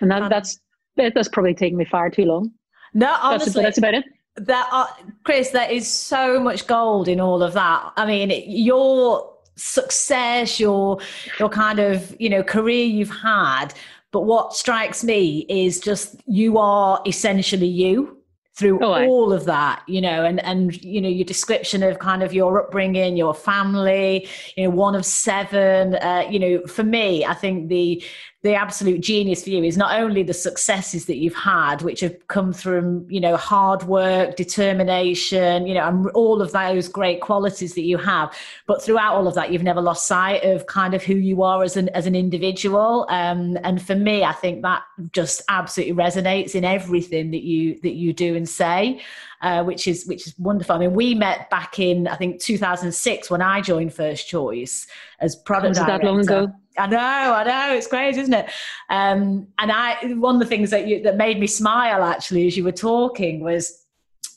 [0.00, 0.60] and that um, that's
[0.96, 2.50] that's probably taken me far too long.
[2.92, 4.04] No, honestly, that's, that's about it.
[4.36, 4.86] That uh,
[5.24, 7.92] Chris, there is so much gold in all of that.
[7.96, 10.98] I mean, your success, your
[11.38, 13.68] your kind of you know career you've had,
[14.12, 18.16] but what strikes me is just you are essentially you
[18.54, 22.22] through oh, all of that you know and and you know your description of kind
[22.22, 27.24] of your upbringing your family you know one of seven uh, you know for me
[27.24, 28.04] i think the
[28.42, 32.26] the absolute genius for you is not only the successes that you've had, which have
[32.28, 37.74] come from, you know, hard work, determination, you know, and all of those great qualities
[37.74, 38.34] that you have,
[38.66, 41.62] but throughout all of that, you've never lost sight of kind of who you are
[41.62, 43.06] as an as an individual.
[43.10, 47.94] Um, and for me, I think that just absolutely resonates in everything that you that
[47.94, 49.02] you do and say.
[49.42, 50.76] Uh, which is which is wonderful.
[50.76, 54.86] I mean, we met back in I think 2006 when I joined First Choice
[55.18, 55.98] as product director.
[55.98, 56.52] that long ago?
[56.78, 58.46] I know, I know, it's crazy, isn't it?
[58.88, 62.56] Um, and I, one of the things that you, that made me smile actually as
[62.56, 63.84] you were talking was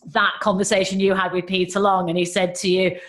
[0.07, 2.99] that conversation you had with Peter Long, and he said to you,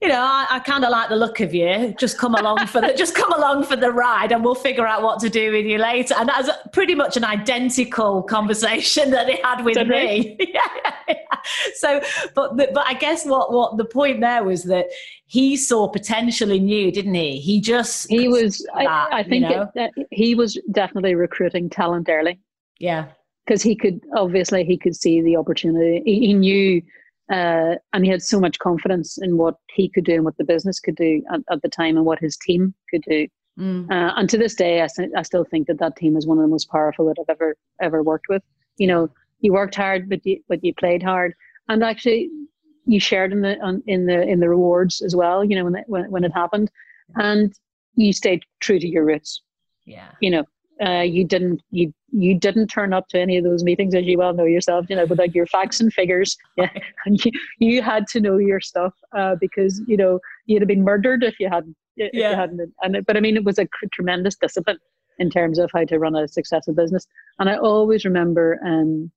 [0.00, 1.92] you know, I, I kind of like the look of you.
[1.98, 5.02] Just come along for the just come along for the ride, and we'll figure out
[5.02, 6.14] what to do with you later.
[6.16, 10.36] And that's pretty much an identical conversation that they had with me.
[10.54, 10.60] yeah,
[11.08, 11.14] yeah,
[11.74, 12.00] So,
[12.34, 14.86] but but I guess what what the point there was that
[15.26, 17.40] he saw potential in you, didn't he?
[17.40, 18.58] He just he was.
[18.76, 19.70] That, I, I, think you know?
[19.74, 22.38] it, he was definitely recruiting talent early.
[22.78, 23.06] Yeah,
[23.44, 26.02] because he could obviously he could see the opportunity.
[26.04, 26.82] He, he knew
[27.30, 30.44] uh, and he had so much confidence in what he could do and what the
[30.44, 33.26] business could do at, at the time and what his team could do.
[33.58, 33.90] Mm.
[33.90, 36.42] Uh, and to this day, I, I still think that that team is one of
[36.42, 38.42] the most powerful that I've ever ever worked with.
[38.76, 39.10] You know,
[39.40, 41.34] you worked hard, but you but you played hard,
[41.68, 42.30] and actually,
[42.86, 45.44] you shared in the in the in the rewards as well.
[45.44, 46.70] You know, when it, when when it happened,
[47.16, 47.52] and
[47.96, 49.42] you stayed true to your roots.
[49.84, 50.08] Yeah.
[50.20, 50.44] You know,
[50.84, 54.16] uh, you didn't you you didn't turn up to any of those meetings as you
[54.16, 56.36] well know yourself you know with like your facts and figures.
[56.56, 56.70] Yeah.
[57.06, 60.84] And you, you had to know your stuff uh, because you know you'd have been
[60.84, 62.30] murdered if you hadn't if yeah.
[62.30, 64.78] you hadn't and it, but i mean it was a tremendous discipline
[65.18, 67.06] in terms of how to run a successful business.
[67.38, 69.10] And i always remember um,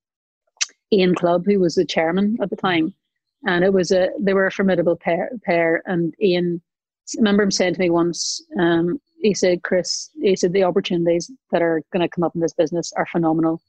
[0.92, 2.94] ian clubb who was the chairman at the time
[3.44, 6.60] and it was a they were a formidable pair pair and ian
[7.16, 11.30] I remember him saying to me once um, he said, Chris, he said the opportunities
[11.50, 13.60] that are going to come up in this business are phenomenal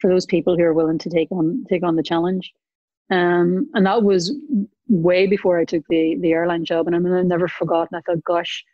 [0.00, 2.52] for those people who are willing to take on take on the challenge.
[3.10, 4.34] Um, and that was
[4.88, 7.96] way before I took the the airline job, and I've never forgotten.
[7.96, 8.64] I thought, gosh,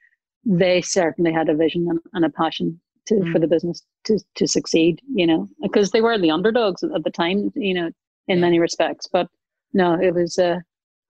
[0.44, 3.32] they certainly had a vision and, and a passion to mm.
[3.32, 5.00] for the business to to succeed.
[5.14, 7.52] You know, because they were the underdogs at the time.
[7.54, 7.90] You know,
[8.28, 8.40] in yeah.
[8.40, 9.28] many respects, but
[9.72, 10.58] no, it was uh,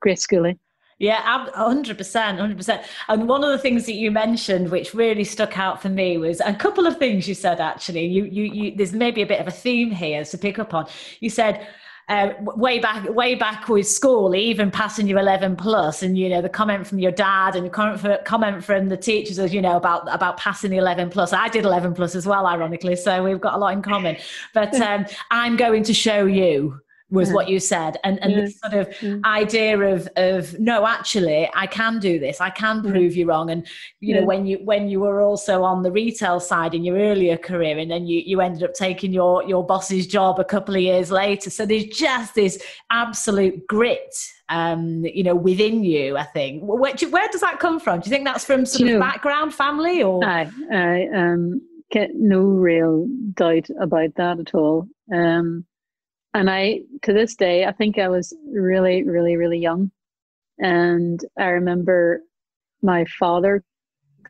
[0.00, 0.58] great schooling.
[0.98, 1.20] Yeah,
[1.54, 2.82] hundred percent, hundred percent.
[3.08, 6.40] And one of the things that you mentioned, which really stuck out for me, was
[6.40, 7.60] a couple of things you said.
[7.60, 10.72] Actually, you, you, you there's maybe a bit of a theme here to pick up
[10.72, 10.86] on.
[11.20, 11.66] You said
[12.08, 16.42] uh, way back way back with school, even passing your 11 plus, and you know
[16.42, 19.76] the comment from your dad and the comment, comment from the teachers, as you know
[19.76, 21.32] about about passing the 11 plus.
[21.32, 24.16] I did 11 plus as well, ironically, so we've got a lot in common.
[24.52, 27.34] But um, I'm going to show you was yeah.
[27.34, 27.98] what you said.
[28.04, 28.40] And and yeah.
[28.40, 29.16] this sort of yeah.
[29.24, 32.40] idea of of no actually i can do this.
[32.40, 33.50] I can prove you wrong.
[33.50, 33.66] And
[34.00, 37.36] you know when you when you were also on the retail side in your earlier
[37.36, 40.80] career and then you you ended up taking your your boss's job a couple of
[40.80, 41.50] years later.
[41.50, 44.14] So there's just this absolute grit
[44.50, 46.62] um you know within you i think.
[46.62, 48.00] Where, where does that come from?
[48.00, 50.24] Do you think that's from sort of background family or?
[50.24, 54.88] I i um get no real doubt about that at all.
[55.12, 55.64] Um
[56.34, 59.90] and I, to this day, I think I was really, really, really young.
[60.58, 62.22] And I remember
[62.82, 63.62] my father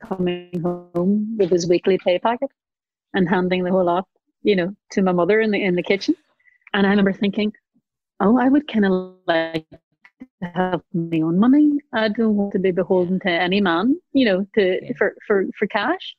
[0.00, 2.50] coming home with his weekly pay packet
[3.14, 4.06] and handing the whole lot,
[4.42, 6.14] you know, to my mother in the in the kitchen.
[6.74, 7.52] And I remember thinking,
[8.20, 9.66] oh, I would kind of like
[10.42, 11.78] to have my own money.
[11.92, 14.92] I don't want to be beholden to any man, you know, to yeah.
[14.98, 16.16] for, for for cash.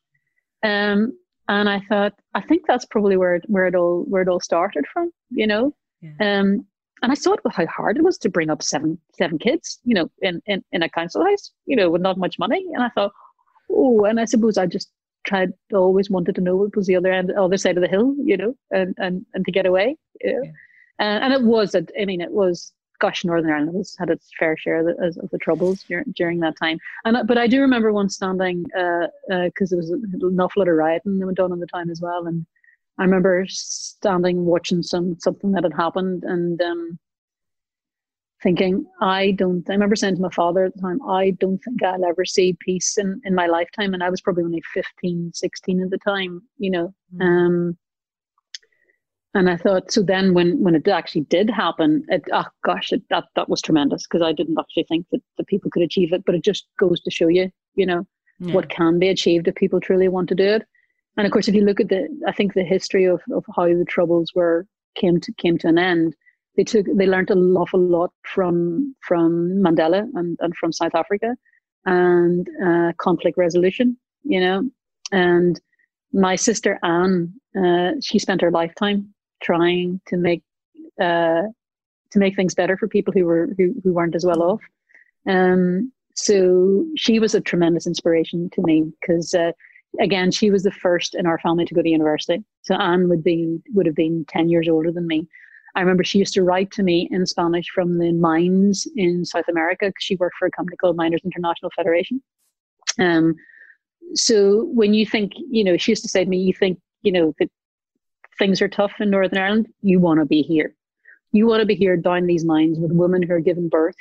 [0.63, 1.13] Um,
[1.47, 4.39] and I thought, I think that's probably where it, where it all where it all
[4.39, 5.75] started from, you know.
[6.01, 6.39] Yeah.
[6.39, 6.65] Um,
[7.01, 10.10] and I saw how hard it was to bring up seven seven kids, you know,
[10.21, 12.65] in, in, in a council house, you know, with not much money.
[12.73, 13.12] And I thought,
[13.69, 14.91] oh, and I suppose I just
[15.27, 18.15] tried always wanted to know what was the other end other side of the hill,
[18.23, 19.97] you know, and and, and to get away.
[20.21, 20.41] You know?
[20.43, 20.51] yeah.
[20.99, 24.29] and, and it was a, I mean, it was gosh, Northern Ireland has had its
[24.38, 26.77] fair share of the, of the troubles during, during that time.
[27.03, 30.69] And but I do remember once standing because uh, uh, there was an awful lot
[30.69, 32.45] of rioting that went on at the time as well, and
[32.97, 36.99] I remember standing watching some something that had happened and um,
[38.41, 39.67] thinking, I don't.
[39.69, 42.58] I remember saying to my father at the time, I don't think I'll ever see
[42.60, 43.93] peace in in my lifetime.
[43.93, 46.93] And I was probably only 15, 16 at the time, you know.
[47.15, 47.25] Mm.
[47.25, 47.77] Um,
[49.36, 53.04] and I thought, so then when when it actually did happen, it, oh gosh, it,
[53.10, 56.24] that that was tremendous because I didn't actually think that the people could achieve it.
[56.26, 58.08] But it just goes to show you, you know,
[58.39, 58.54] yeah.
[58.54, 60.63] what can be achieved if people truly want to do it.
[61.17, 63.65] And of course, if you look at the, I think the history of, of how
[63.65, 66.15] the troubles were came to came to an end,
[66.56, 71.36] they took they learned an awful lot from from Mandela and, and from South Africa,
[71.86, 73.98] and uh, conflict resolution.
[74.24, 74.69] You know,
[75.12, 75.60] and
[76.13, 80.43] my sister Anne, uh, she spent her lifetime trying to make
[81.02, 81.43] uh,
[82.12, 84.62] to make things better for people who were who, who weren't as well off.
[85.28, 89.52] Um, so she was a tremendous inspiration to me because uh,
[90.00, 92.43] again she was the first in our family to go to university.
[92.62, 95.28] So Anne would be would have been ten years older than me.
[95.76, 99.50] I remember she used to write to me in Spanish from the mines in South
[99.50, 102.24] America because she worked for a company called Miners International Federation.
[102.98, 103.36] Um,
[104.13, 107.12] so when you think, you know, she used to say to me, you think, you
[107.12, 107.50] know, that
[108.38, 110.76] things are tough in Northern Ireland, you want to be here.
[111.32, 113.95] You want to be here down these mines with women who are giving birth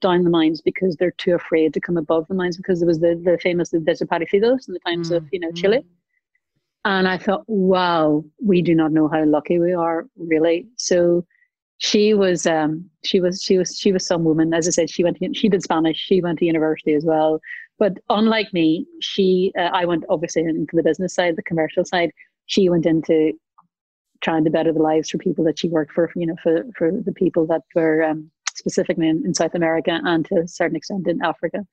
[0.00, 3.00] down the mines because they're too afraid to come above the mines because there was
[3.00, 5.16] the, the famous the desaparecidos in the times mm.
[5.16, 5.78] of you know Chile.
[5.78, 5.84] Mm.
[6.84, 10.66] And I thought, wow, we do not know how lucky we are, really.
[10.76, 11.24] So
[11.82, 15.02] she was um she was she was she was some woman as i said she
[15.02, 17.40] went to, she did spanish she went to university as well
[17.76, 22.12] but unlike me she uh, i went obviously into the business side the commercial side
[22.46, 23.32] she went into
[24.22, 26.90] trying to better the lives for people that she worked for, you know, for, for
[26.92, 31.08] the people that were um, specifically in, in, South America and to a certain extent
[31.08, 31.66] in Africa,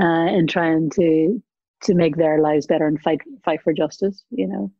[0.00, 1.42] uh, in trying to
[1.82, 4.70] to make their lives better and fight fight for justice, you know.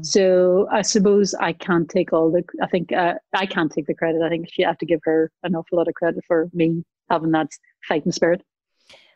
[0.00, 2.42] So I suppose I can't take all the.
[2.60, 4.20] I think uh, I can't take the credit.
[4.22, 7.30] I think she have to give her an awful lot of credit for me having
[7.32, 7.50] that
[7.86, 8.42] fighting spirit.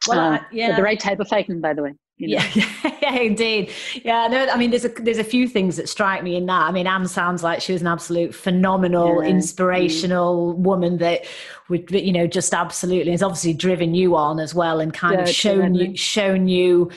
[0.07, 1.95] Well, uh, yeah, the right type of fighting, by the way.
[2.21, 2.45] You know?
[2.55, 3.71] yeah, yeah, indeed.
[4.05, 6.63] Yeah, no, I mean, there's a there's a few things that strike me in that.
[6.63, 9.31] I mean, Anne sounds like she was an absolute phenomenal, yeah.
[9.31, 10.59] inspirational mm.
[10.59, 11.25] woman that
[11.69, 15.23] would, you know, just absolutely has obviously driven you on as well and kind yeah,
[15.23, 16.91] of shown you shown you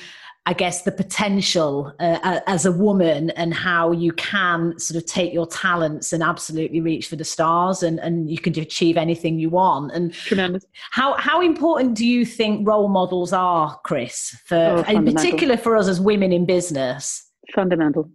[0.45, 5.33] I guess, the potential uh, as a woman and how you can sort of take
[5.33, 9.49] your talents and absolutely reach for the stars and, and you can achieve anything you
[9.49, 9.93] want.
[9.93, 10.65] And Tremendous.
[10.91, 15.77] How, how important do you think role models are, Chris, for, oh, in particular for
[15.77, 17.25] us as women in business?
[17.53, 18.09] Fundamental.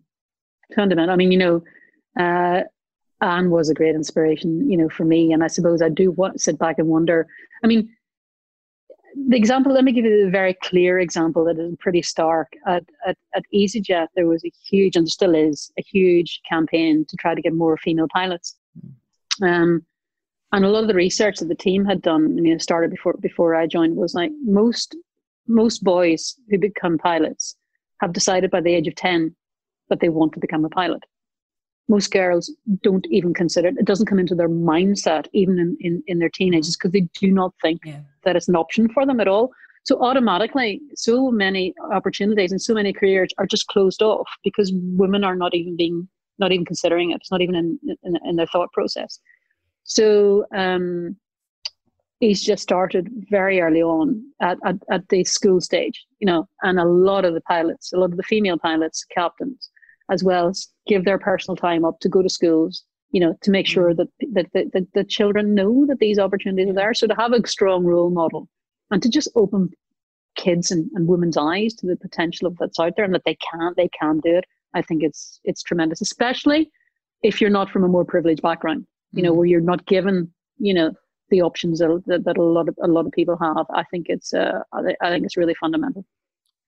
[0.77, 1.15] Fundamental.
[1.15, 1.63] I mean, you know,
[2.21, 2.65] uh,
[3.23, 5.33] Anne was a great inspiration, you know, for me.
[5.33, 7.27] And I suppose I do want, sit back and wonder.
[7.65, 7.89] I mean,
[9.29, 12.53] the example, let me give you a very clear example that is pretty stark.
[12.67, 17.05] At, at, at EasyJet, there was a huge, and there still is, a huge campaign
[17.09, 18.57] to try to get more female pilots.
[19.43, 19.85] Um,
[20.53, 22.91] and a lot of the research that the team had done, I mean, it started
[22.91, 24.97] before before I joined, was like most
[25.47, 27.57] most boys who become pilots
[28.01, 29.35] have decided by the age of ten
[29.91, 31.05] that they want to become a pilot
[31.89, 33.77] most girls don't even consider it.
[33.79, 37.31] It doesn't come into their mindset, even in, in, in their teenagers, because they do
[37.31, 38.01] not think yeah.
[38.25, 39.51] that it's an option for them at all.
[39.85, 45.25] So automatically, so many opportunities and so many careers are just closed off because women
[45.25, 46.07] are not even being,
[46.39, 47.17] not even considering it.
[47.17, 49.19] It's not even in, in, in their thought process.
[49.85, 51.17] So um,
[52.21, 56.79] he's just started very early on at, at, at the school stage, you know, and
[56.79, 59.71] a lot of the pilots, a lot of the female pilots, captains,
[60.11, 63.51] as well as give their personal time up to go to schools you know to
[63.51, 63.97] make sure mm.
[63.97, 67.33] that that, that, that the children know that these opportunities are there so to have
[67.33, 68.49] a strong role model
[68.91, 69.71] and to just open
[70.37, 73.37] kids and, and women's eyes to the potential of that's out there and that they
[73.37, 76.71] can they can do it i think it's it's tremendous especially
[77.23, 79.37] if you're not from a more privileged background you know mm.
[79.37, 80.93] where you're not given you know
[81.31, 84.07] the options that, that, that, a lot of a lot of people have i think
[84.09, 86.05] it's uh i think it's really fundamental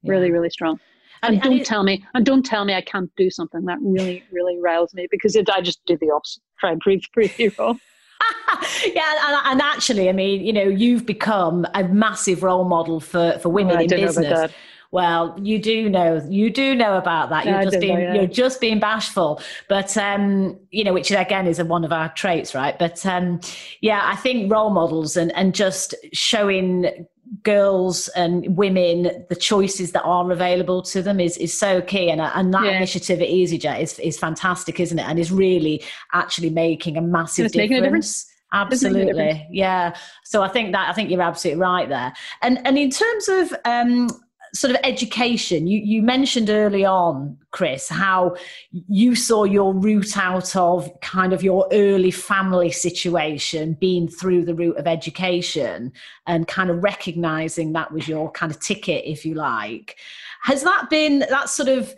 [0.03, 0.13] yeah.
[0.13, 0.79] really really strong
[1.23, 3.79] and, and don't and tell me, and don't tell me I can't do something that
[3.81, 6.43] really, really riles me because it, I just do the opposite.
[6.59, 7.81] Try and prove, prove you wrong.
[8.87, 13.39] yeah, and, and, actually, I mean, you know, you've become a massive role model for
[13.39, 14.53] for women oh, in business.
[14.93, 17.47] Well, you do know, you do know about that.
[17.47, 18.15] You're just being, know, yeah.
[18.15, 22.09] you're just being bashful, but um, you know, which again is a, one of our
[22.15, 22.77] traits, right?
[22.77, 23.41] But um,
[23.81, 27.07] yeah, I think role models and and just showing
[27.45, 32.21] girls and women the choices that are available to them is is so key and,
[32.21, 32.73] and that yeah.
[32.73, 35.81] initiative at EasyJet is is fantastic isn't it and is really
[36.13, 37.79] actually making a massive difference.
[37.79, 38.27] A difference.
[38.53, 39.95] Absolutely, yeah.
[40.25, 42.13] So I think that I think you're absolutely right there.
[42.43, 44.09] And and in terms of um,
[44.55, 48.35] sort of education, you, you mentioned early on, Chris, how
[48.71, 54.55] you saw your route out of kind of your early family situation being through the
[54.55, 55.93] route of education
[56.27, 59.97] and kind of recognizing that was your kind of ticket, if you like.
[60.43, 61.95] Has that been that sort of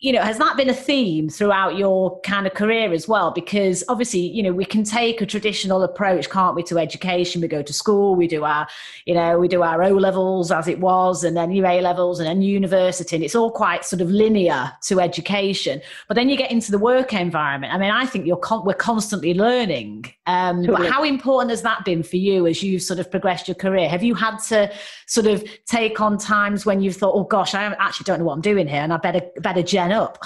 [0.00, 3.84] you know has that been a theme throughout your kind of career as well because
[3.88, 7.40] obviously you know we can take a traditional approach can't we to education.
[7.40, 8.66] We go to school we do our
[9.04, 12.18] you know we do our o levels as it was and then your a levels
[12.18, 15.80] and then university and it's all quite sort of linear to education.
[16.08, 17.72] But then you get into the work environment.
[17.72, 20.12] I mean i think you're con- we're constantly learning.
[20.26, 20.88] Um, totally.
[20.88, 23.88] but how important has that been for you as you've sort of progressed your career?
[23.88, 24.72] Have you had to
[25.06, 28.34] sort of take on times when you've thought oh gosh i actually don't know what
[28.34, 30.18] i'm doing here and i better better gen up,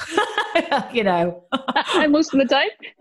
[0.93, 1.43] you know.
[2.09, 2.69] Most of the time.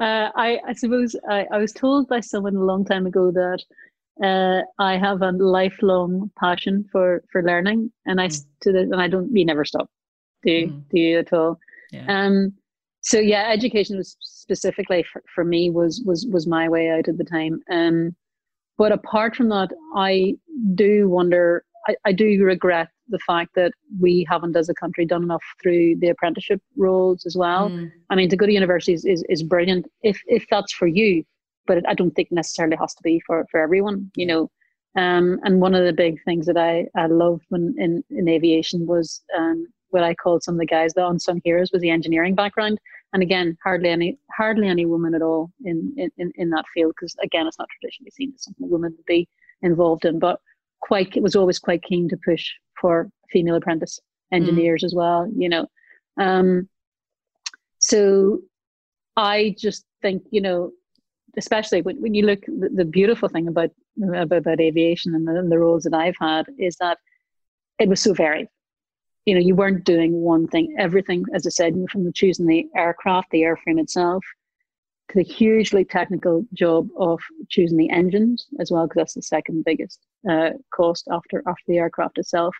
[0.00, 3.62] uh, I, I suppose I, I was told by someone a long time ago that
[4.24, 8.44] uh, I have a lifelong passion for for learning, and I mm.
[8.62, 9.90] to the, and I don't we never stop.
[10.42, 10.82] Do you, mm.
[10.90, 11.58] do you at all?
[11.92, 12.06] Yeah.
[12.08, 12.54] Um.
[13.02, 17.18] So yeah, education was specifically for, for me was was was my way out at
[17.18, 17.60] the time.
[17.70, 18.16] Um.
[18.78, 20.34] But apart from that, I
[20.74, 21.64] do wonder.
[21.88, 25.96] I, I do regret the fact that we haven't, as a country, done enough through
[25.98, 27.68] the apprenticeship roles as well.
[27.70, 27.90] Mm.
[28.10, 31.24] I mean, to go to university is, is, is brilliant if if that's for you,
[31.66, 34.10] but it, I don't think necessarily has to be for for everyone.
[34.16, 34.50] You know,
[34.96, 38.86] um, and one of the big things that I I loved when in in aviation
[38.86, 42.34] was um, what I called some of the guys the unsung heroes was the engineering
[42.34, 42.78] background.
[43.12, 47.14] And again, hardly any hardly any woman at all in in, in that field because
[47.22, 49.28] again, it's not traditionally seen as something a woman would be
[49.62, 50.18] involved in.
[50.18, 50.40] But
[50.80, 52.50] quite it was always quite keen to push
[52.80, 54.00] for female apprentice
[54.32, 54.86] engineers mm.
[54.86, 55.66] as well, you know.
[56.18, 56.68] Um,
[57.78, 58.40] so
[59.16, 60.72] I just think, you know,
[61.36, 63.70] especially when, when you look, the, the beautiful thing about,
[64.02, 66.98] about, about aviation and the, and the roles that I've had is that
[67.78, 68.48] it was so varied.
[69.26, 72.66] You know, you weren't doing one thing, everything, as I said, from the choosing the
[72.74, 74.24] aircraft, the airframe itself,
[75.14, 80.00] the hugely technical job of choosing the engines as well, because that's the second biggest
[80.28, 82.54] uh, cost after after the aircraft itself,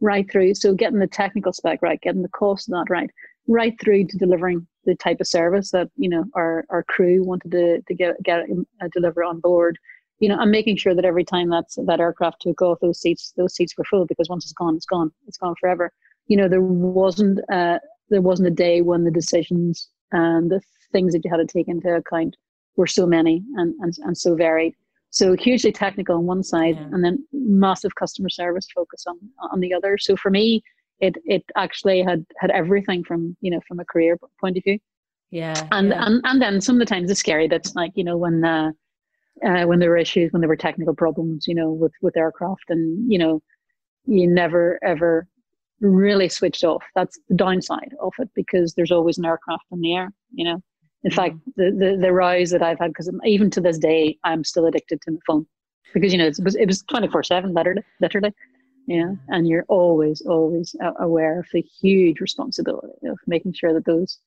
[0.00, 0.54] right through.
[0.54, 3.10] So getting the technical spec right, getting the cost of that right,
[3.46, 7.52] right through to delivering the type of service that you know our, our crew wanted
[7.52, 8.44] to, to get get
[8.80, 9.78] uh, deliver on board.
[10.20, 13.32] You know, and making sure that every time that's that aircraft took off, those seats
[13.36, 15.92] those seats were full because once it's gone, it's gone, it's gone forever.
[16.26, 17.78] You know, there wasn't uh,
[18.10, 20.60] there wasn't a day when the decisions and the
[20.92, 22.36] things that you had to take into account
[22.76, 24.74] were so many and, and, and so varied.
[25.10, 26.88] So hugely technical on one side, yeah.
[26.92, 29.18] and then massive customer service focus on
[29.52, 29.96] on the other.
[29.96, 30.62] So for me,
[31.00, 34.78] it it actually had had everything from you know from a career point of view.
[35.30, 35.66] Yeah.
[35.72, 36.04] And yeah.
[36.04, 38.72] and and then some of the times the scary bits, like you know when uh,
[39.44, 42.64] uh, when there were issues, when there were technical problems, you know, with with aircraft,
[42.68, 43.42] and you know,
[44.06, 45.26] you never ever
[45.80, 46.82] really switched off.
[46.94, 50.12] That's the downside of it because there's always an aircraft in the air.
[50.32, 50.62] You know,
[51.04, 54.44] in fact, the the, the rise that I've had because even to this day, I'm
[54.44, 55.46] still addicted to my phone.
[55.94, 58.32] Because you know it was it was 24 seven literally literally.
[58.86, 59.12] Yeah.
[59.28, 64.18] And you're always always aware of the huge responsibility of making sure that those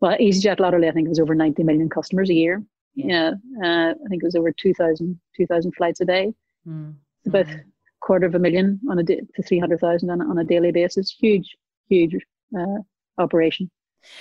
[0.00, 2.62] well easyjet laterally i think it was over 90 million customers a year.
[2.94, 6.32] Yeah, uh, i think it was over 2000 2000 flights a day.
[6.66, 6.94] Mm.
[7.26, 7.62] about mm.
[8.00, 11.10] quarter of a million on a day to 300000 on, on a daily basis.
[11.18, 11.56] Huge
[11.88, 12.14] huge
[12.58, 12.78] uh,
[13.16, 13.70] operation.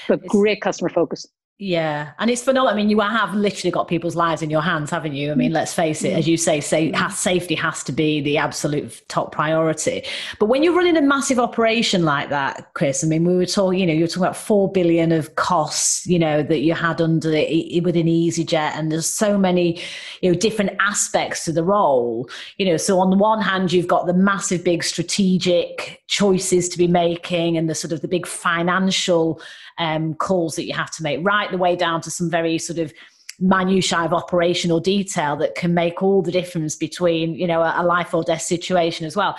[0.07, 1.27] But it's, great customer focus
[1.59, 2.71] yeah, and it's phenomenal.
[2.71, 5.31] I mean, you have literally got people's lives in your hands, haven't you?
[5.31, 6.17] I mean, let's face it, mm.
[6.17, 10.03] as you say, say has, safety has to be the absolute top priority.
[10.39, 13.79] But when you're running a massive operation like that, Chris, I mean, we were talking,
[13.79, 17.01] you know, you were talking about four billion of costs, you know, that you had
[17.01, 19.81] under within EasyJet, and there's so many,
[20.21, 22.29] you know, different aspects to the role.
[22.59, 26.77] You know, so on the one hand, you've got the massive, big strategic choices to
[26.77, 29.41] be making, and the sort of the big financial
[29.77, 32.79] um, calls that you have to make, right the way down to some very sort
[32.79, 32.93] of
[33.39, 38.13] minutiae of operational detail that can make all the difference between you know a, life
[38.13, 39.37] or death situation as well.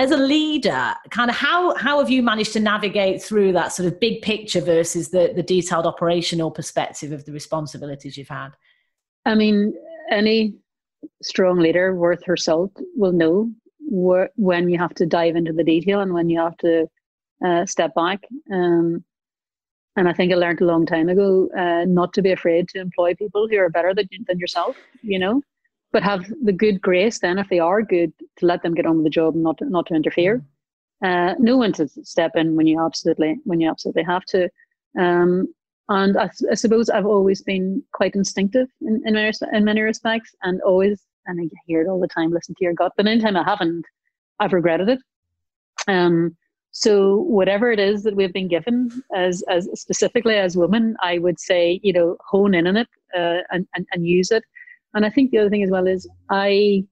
[0.00, 3.86] As a leader kind of how how have you managed to navigate through that sort
[3.86, 8.50] of big picture versus the the detailed operational perspective of the responsibilities you've had?
[9.24, 9.74] I mean
[10.10, 10.54] any
[11.22, 13.50] strong leader worth her salt will know
[13.88, 16.88] wh- when you have to dive into the detail and when you have to
[17.44, 18.24] uh, step back.
[18.52, 19.04] Um,
[19.98, 22.80] and I think I learned a long time ago uh, not to be afraid to
[22.80, 25.42] employ people who are better than, than yourself, you know,
[25.90, 28.98] but have the good grace then, if they are good, to let them get on
[28.98, 30.40] with the job and not to, not to interfere.
[31.02, 34.48] Uh, know when to step in when you absolutely when you absolutely have to.
[34.98, 35.48] Um,
[35.88, 40.34] and I, I, suppose I've always been quite instinctive in, in, many, in many respects,
[40.42, 42.92] and always, and I hear it all the time, listen to your gut.
[42.96, 43.84] But anytime I haven't,
[44.38, 44.98] I've regretted it.
[45.86, 46.36] Um,
[46.78, 51.40] so whatever it is that we've been given as, as specifically as women, I would
[51.40, 54.44] say, you know, hone in on it uh, and, and, and use it.
[54.94, 56.84] And I think the other thing as well is I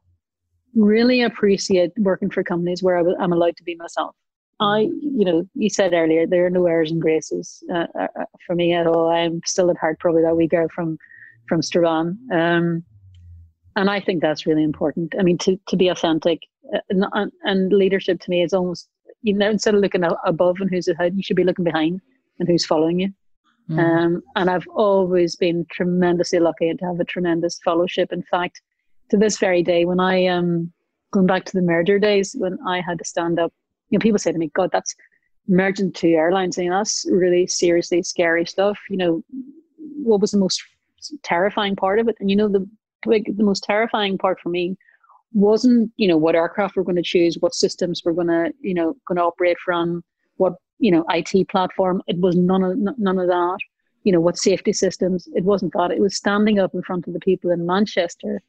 [0.74, 4.16] really appreciate working for companies where I am allowed to be myself.
[4.58, 8.24] I, you know, you said earlier there are no airs and graces uh, uh, uh,
[8.44, 9.08] for me at all.
[9.08, 10.98] I'm still at heart probably that wee girl from
[11.48, 12.82] from Strabane, um,
[13.76, 15.14] and I think that's really important.
[15.16, 16.40] I mean, to to be authentic
[16.74, 18.88] uh, and, and leadership to me is almost
[19.26, 22.00] you know, instead of looking above and who's ahead, you should be looking behind
[22.38, 23.12] and who's following you.
[23.68, 23.78] Mm.
[23.78, 28.12] Um, and I've always been tremendously lucky to have a tremendous fellowship.
[28.12, 28.62] In fact,
[29.10, 30.72] to this very day, when I um
[31.10, 33.52] going back to the merger days when I had to stand up,
[33.90, 34.94] you know, people say to me, "God, that's
[35.48, 36.56] merging two airlines.
[36.58, 39.24] and that's really seriously scary stuff." You know,
[40.04, 40.62] what was the most
[41.24, 42.16] terrifying part of it?
[42.20, 42.64] And you know, the
[43.04, 44.76] the most terrifying part for me
[45.32, 48.74] wasn't you know what aircraft we're going to choose what systems we're going to you
[48.74, 50.02] know going to operate from
[50.36, 53.58] what you know IT platform it was none of none of that
[54.04, 57.12] you know what safety systems it wasn't that it was standing up in front of
[57.12, 58.40] the people in Manchester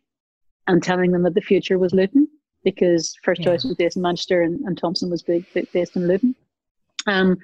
[0.68, 2.28] and telling them that the future was Luton
[2.64, 6.36] because first choice was based in Manchester and, and Thomson was big, based in Luton
[7.08, 7.38] um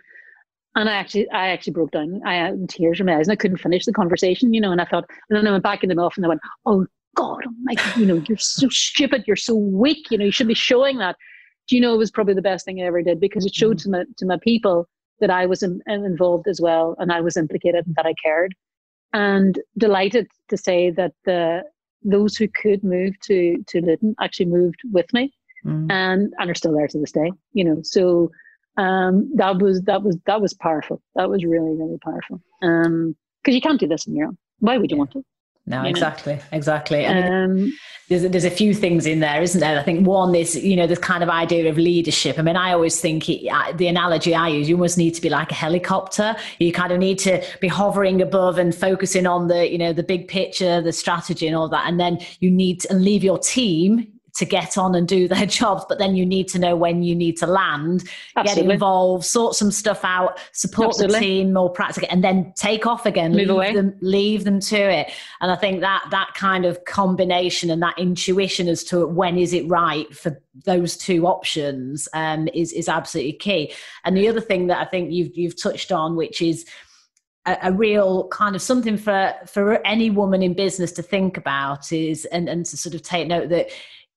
[0.76, 2.22] and I actually, I actually broke down.
[2.26, 4.72] I had tears in my eyes, and I couldn't finish the conversation, you know.
[4.72, 6.88] And I thought, and then I went back in the off, and I went, "Oh
[7.16, 10.54] God, my, you know, you're so stupid, you're so weak, you know, you should be
[10.54, 11.16] showing that.
[11.68, 13.78] Do you know it was probably the best thing I ever did because it showed
[13.78, 13.84] mm.
[13.84, 14.88] to my to my people
[15.20, 18.54] that I was in, involved as well and I was implicated and that I cared.
[19.14, 21.64] And delighted to say that the
[22.04, 25.32] those who could move to to Luton actually moved with me
[25.66, 25.90] mm.
[25.92, 27.32] and and are still there to this day.
[27.54, 28.32] You know, so
[28.78, 31.02] um that was that was that was powerful.
[31.16, 32.42] That was really, really powerful.
[32.62, 34.38] Um because you can't do this on your own.
[34.60, 35.24] Why would you want to?
[35.66, 37.06] No, exactly, exactly.
[37.06, 37.74] And um,
[38.10, 39.80] there's there's a few things in there, isn't there?
[39.80, 42.38] I think one is you know this kind of idea of leadership.
[42.38, 45.30] I mean, I always think it, the analogy I use, you almost need to be
[45.30, 46.36] like a helicopter.
[46.60, 50.04] You kind of need to be hovering above and focusing on the you know the
[50.04, 54.13] big picture, the strategy, and all that, and then you need to leave your team
[54.36, 57.16] to get on and do their jobs, but then you need to know when you
[57.16, 58.64] need to land, Absolutely.
[58.64, 61.20] get involved, sort some stuff out, support Absolutely.
[61.20, 63.74] the team more practically, and then take off again, Move leave away.
[63.74, 65.12] them, leave them to it.
[65.42, 69.54] And I think that that kind of combination and that intuition as to when is
[69.54, 73.74] it right for those two options um, is is absolutely key.
[74.04, 76.66] And the other thing that I think you've you've touched on, which is
[77.46, 81.92] a, a, real kind of something for for any woman in business to think about
[81.92, 83.70] is and and to sort of take note that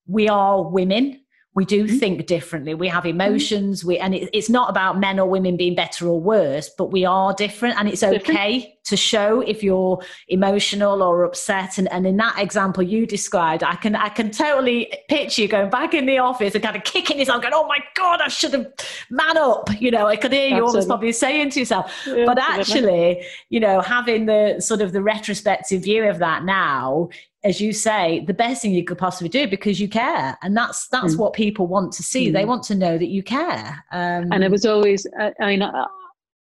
[0.07, 1.21] we are women.
[1.55, 1.97] We do mm-hmm.
[1.97, 2.75] think differently.
[2.75, 3.21] We have mm-hmm.
[3.21, 3.85] emotions.
[3.85, 7.05] We and it, it's not about men or women being better or worse but we
[7.05, 7.79] are different.
[7.79, 11.79] And it's okay to show if you're emotional or upset.
[11.79, 15.71] And, and in that example you described i can i can totally picture you going
[15.71, 18.53] back in the office and kind of kicking yourself going oh my god i should
[18.53, 18.73] have
[19.11, 19.69] man up.
[19.81, 21.93] You know i could hear you almost probably saying to yourself.
[22.07, 27.09] Yeah, but actually you know having the sort of the retrospective view of that now
[27.47, 30.89] as you say, the best thing you could possibly do because you care, and that's
[30.89, 31.19] that's mm.
[31.19, 32.29] what people want to see.
[32.29, 32.33] Mm.
[32.33, 33.85] They want to know that you care.
[33.93, 35.87] Um, and it was always, I, I mean, uh,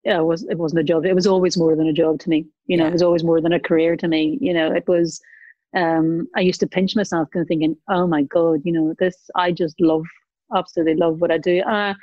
[0.04, 1.06] yeah, it was it wasn't a job.
[1.06, 2.46] It was always more than a job to me.
[2.68, 2.90] You know, yeah.
[2.90, 4.38] it was always more than a career to me.
[4.40, 5.20] You know, it was.
[5.76, 9.18] Um, I used to pinch myself, kind of thinking, "Oh my god, you know, this.
[9.36, 10.06] I just love,
[10.56, 11.96] absolutely love what I do." Uh,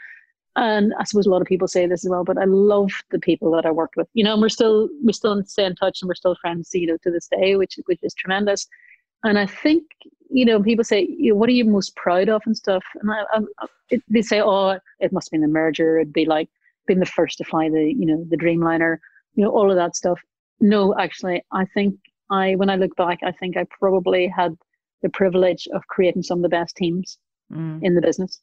[0.56, 3.18] and I suppose a lot of people say this as well, but I love the
[3.18, 4.08] people that I worked with.
[4.14, 6.86] You know, and we're still we're still stay in touch and we're still friends, you
[6.86, 8.66] know, to this day, which which is tremendous.
[9.22, 9.84] And I think
[10.28, 12.84] you know people say, you know, "What are you most proud of?" and stuff.
[13.00, 15.98] And I, I, it, they say, "Oh, it must have been the merger.
[15.98, 16.48] It'd be like
[16.86, 18.98] being the first to fly the you know the Dreamliner,
[19.34, 20.20] you know, all of that stuff."
[20.60, 21.94] No, actually, I think
[22.30, 24.56] I when I look back, I think I probably had
[25.02, 27.18] the privilege of creating some of the best teams
[27.52, 27.78] mm.
[27.82, 28.40] in the business.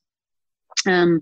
[0.88, 1.22] Um,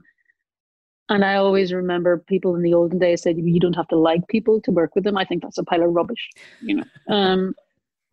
[1.10, 4.28] and I always remember people in the olden days said you don't have to like
[4.28, 5.18] people to work with them.
[5.18, 6.30] I think that's a pile of rubbish.
[6.62, 7.53] You know, um,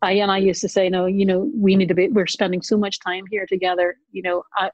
[0.01, 2.09] I and I used to say, no, you know, we need to be.
[2.09, 3.95] We're spending so much time here together.
[4.11, 4.69] You know, I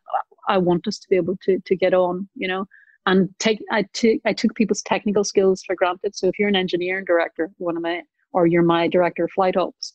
[0.48, 2.28] I want us to be able to to get on.
[2.36, 2.66] You know,
[3.06, 6.16] and take I took I took people's technical skills for granted.
[6.16, 8.02] So if you're an engineering director, one of my
[8.34, 9.94] or you're my director of flight ops,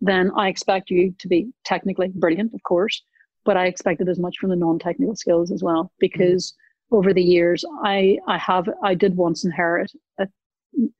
[0.00, 3.02] then I expect you to be technically brilliant, of course,
[3.44, 6.52] but I expected as much from the non-technical skills as well because.
[6.52, 6.60] Mm-hmm
[6.94, 9.92] over the years, I I have I did once inherit.
[10.18, 10.28] A,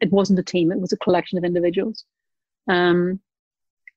[0.00, 2.04] it wasn't a team; it was a collection of individuals
[2.68, 3.20] um,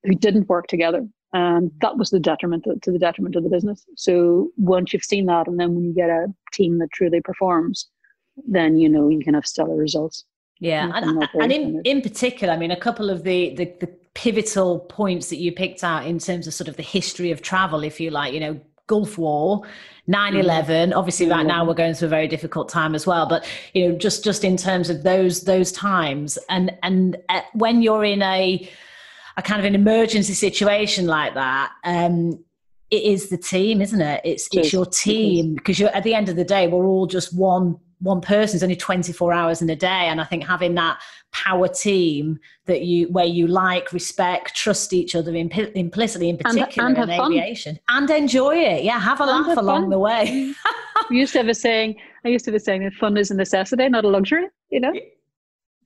[0.04, 3.50] who didn't work together, and that was the detriment to, to the detriment of the
[3.50, 3.86] business.
[3.95, 7.88] So once you've seen that, and then when you get a team that truly performs,
[8.48, 10.26] then you know you can have stellar results.
[10.60, 14.80] Yeah, and, and in, in particular, I mean, a couple of the, the, the pivotal
[14.80, 18.00] points that you picked out in terms of sort of the history of travel, if
[18.00, 19.64] you like, you know, Gulf War,
[20.10, 23.90] 9-11 obviously right now we're going through a very difficult time as well but you
[23.90, 28.22] know just just in terms of those those times and and uh, when you're in
[28.22, 28.70] a
[29.36, 32.40] a kind of an emergency situation like that um
[32.90, 34.22] it is the team isn't it?
[34.24, 37.38] It's it's your team because you're at the end of the day we're all just
[37.38, 39.88] one one person is only 24 hours in a day.
[39.88, 41.00] And i think having that
[41.32, 46.88] power team that you where you like respect trust each other imp- implicitly in particular
[46.88, 47.80] and, and in aviation.
[47.89, 48.04] Fun.
[48.04, 48.84] and enjoy it.
[48.84, 49.89] Yeah have a and laugh have along fun.
[49.89, 50.54] the way.
[51.10, 51.95] We used to have a saying
[52.26, 54.80] i used to have a saying that fun is a necessity not a luxury you
[54.80, 54.91] know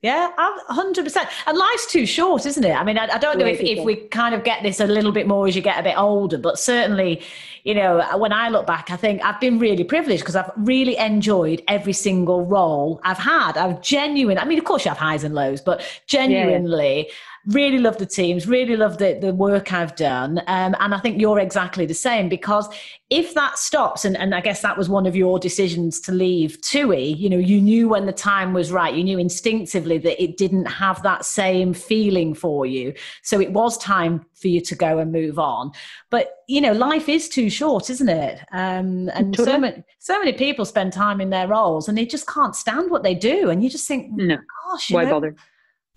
[0.02, 1.30] yeah, hundred percent.
[1.45, 2.72] And life's too short, isn't it?
[2.72, 5.12] I mean, I, I don't know if, if we kind of get this a little
[5.12, 7.22] bit more as you get a bit older, but certainly,
[7.64, 10.97] you know, when I look back, I think I've been really privileged because I've really
[10.97, 13.58] enjoyed every single role I've had.
[13.58, 14.39] I've genuine.
[14.39, 17.14] I mean, of course, you have highs and lows, but genuinely, yeah
[17.48, 20.39] really love the teams, really love the, the work I've done.
[20.48, 22.68] Um, and I think you're exactly the same because
[23.10, 26.62] if that stops, and, and I guess that was one of your decisions to leave
[26.62, 30.38] TUI, you know, you knew when the time was right, you knew instinctively that it
[30.38, 32.94] didn't have that same feeling for you.
[33.24, 35.72] So it was time for you to go and move on.
[36.12, 38.39] But, you know, life is too short, isn't it?
[38.52, 42.28] Um, and so many, so many people spend time in their roles and they just
[42.28, 43.50] can't stand what they do.
[43.50, 44.38] And you just think, no.
[44.70, 45.36] gosh, why know, bother?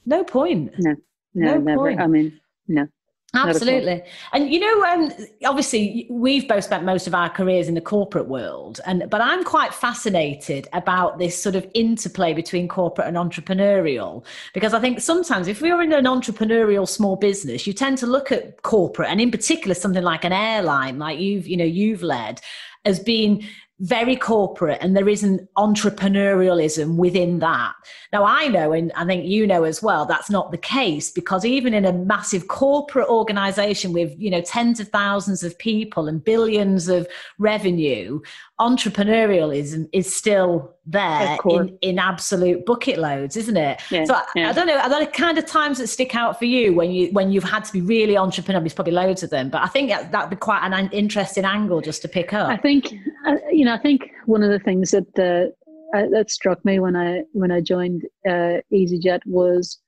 [0.07, 0.73] No point.
[0.79, 0.97] No
[1.35, 1.79] no, no never.
[1.79, 2.01] Point.
[2.01, 2.89] I mean, no.
[3.35, 4.03] Absolutely.
[4.33, 5.13] And you know, um,
[5.45, 9.45] obviously, we've both spent most of our careers in the corporate world, and but I'm
[9.45, 15.49] quite fascinated about this sort of interplay between corporate and entrepreneurial because I think sometimes
[15.49, 19.31] if we're in an entrepreneurial small business, you tend to look at corporate, and in
[19.31, 22.41] particular something like an airline, like you've you know you've led,
[22.85, 23.45] as being
[23.81, 27.75] very corporate and there isn't entrepreneurialism within that.
[28.13, 31.45] Now, I know, and I think you know as well, that's not the case because
[31.45, 36.23] even in a massive corporate organization with, you know, tens of thousands of people and
[36.23, 37.09] billions of
[37.39, 38.21] revenue,
[38.61, 43.81] entrepreneurialism is still there in, in absolute bucket loads, isn't it?
[43.91, 44.47] Yeah, so yeah.
[44.47, 46.93] I, I, don't know, are there kind of times that stick out for you when
[46.93, 48.61] you when you've had to be really entrepreneurial?
[48.61, 52.03] There's probably loads of them, but I think that'd be quite an interesting angle just
[52.03, 52.49] to pick up.
[52.49, 52.95] I think,
[53.27, 56.79] uh, you know, I think one of the things that uh, uh, that struck me
[56.79, 59.81] when I when I joined uh, EasyJet was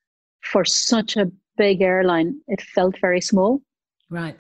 [0.43, 3.61] for such a big airline, it felt very small.
[4.11, 4.39] Right.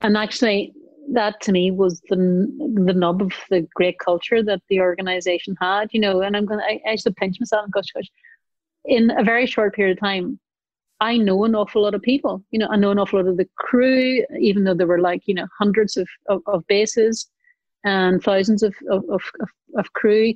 [0.00, 0.72] And actually,
[1.12, 5.88] that to me was the the nub of the great culture that the organization had.
[5.92, 6.60] You know, and I'm going.
[6.60, 8.10] I, I used pinch myself and gosh, gosh.
[8.84, 10.38] In a very short period of time,
[11.00, 12.42] I know an awful lot of people.
[12.50, 15.22] You know, I know an awful lot of the crew, even though there were like
[15.26, 17.28] you know hundreds of of, of bases.
[17.84, 19.22] and thousands of, of, of,
[19.76, 20.34] of crew.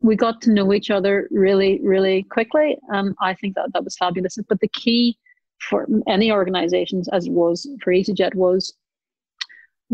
[0.00, 2.76] We got to know each other really, really quickly.
[2.88, 4.36] And I think that that was fabulous.
[4.48, 5.16] But the key
[5.60, 8.74] for any organizations, as it was for EasyJet, was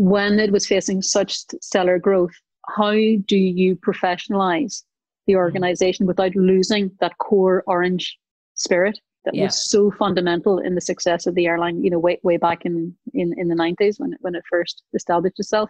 [0.01, 2.33] when it was facing such stellar growth,
[2.75, 4.83] how do you professionalize
[5.27, 5.39] the mm-hmm.
[5.39, 8.17] organization without losing that core orange
[8.55, 9.43] spirit that yeah.
[9.43, 12.95] was so fundamental in the success of the airline, you know, way way back in
[13.13, 15.69] in, in the nineties when it, when it first established itself,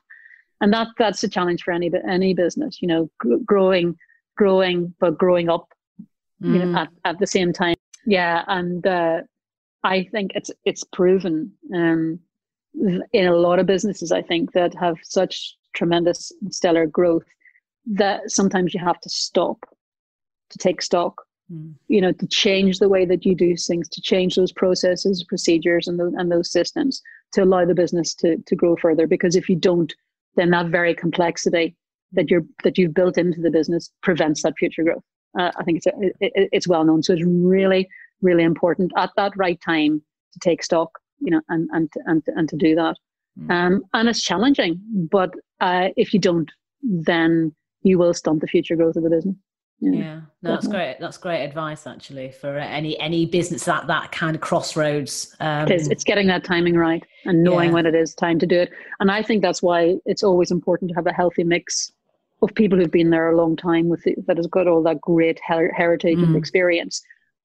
[0.62, 3.98] and that that's a challenge for any any business, you know, gr- growing
[4.38, 5.68] growing but growing up,
[6.42, 6.54] mm.
[6.54, 6.78] you know, mm.
[6.78, 7.76] at, at the same time.
[8.06, 9.24] Yeah, and uh,
[9.84, 12.20] I think it's it's proven um,
[12.74, 14.11] in a lot of businesses.
[14.11, 17.26] I think that have such tremendous stellar growth
[17.86, 19.57] that sometimes you have to stop
[20.49, 21.74] to take stock mm.
[21.88, 25.88] you know to change the way that you do things to change those processes procedures
[25.88, 27.01] and those, and those systems
[27.32, 29.93] to allow the business to, to grow further because if you don't
[30.36, 31.76] then that very complexity
[32.11, 35.03] that you're that you've built into the business prevents that future growth
[35.39, 37.88] uh, i think it's a, it, it's well known so it's really
[38.22, 40.01] really important at that right time
[40.34, 42.95] to take stock you know and and and, and to do that
[43.39, 43.49] mm.
[43.51, 44.80] um, and it's challenging
[45.11, 46.51] but uh, if you don't
[46.84, 47.53] then
[47.84, 49.36] you will stunt the future growth of the business
[49.84, 50.22] yeah, yeah.
[50.43, 54.41] No, that's great that's great advice actually for any any business at that kind of
[54.41, 57.74] crossroads um, it is it's getting that timing right and knowing yeah.
[57.74, 58.69] when it is time to do it
[58.99, 61.91] and i think that's why it's always important to have a healthy mix
[62.43, 65.01] of people who've been there a long time with the, that has got all that
[65.01, 66.24] great her- heritage mm.
[66.24, 67.01] and experience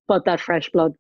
[0.07, 0.93] but that fresh blood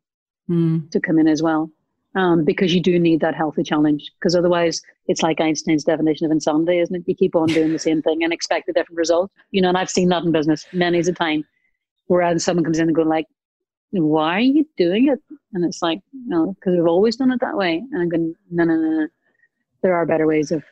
[0.48, 0.90] mm.
[0.90, 1.70] to come in as well
[2.16, 4.10] um, because you do need that healthy challenge.
[4.18, 7.04] Because otherwise, it's like Einstein's definition of insanity, isn't it?
[7.06, 9.30] You keep on doing the same thing and expect a different result.
[9.50, 11.44] You know, and I've seen that in business many a time,
[12.06, 13.26] where someone comes in and going like,
[13.90, 15.20] "Why are you doing it?"
[15.52, 18.64] And it's like, "No, because we've always done it that way." And I'm going, "No,
[18.64, 19.08] no, no, no.
[19.82, 20.64] There are better ways of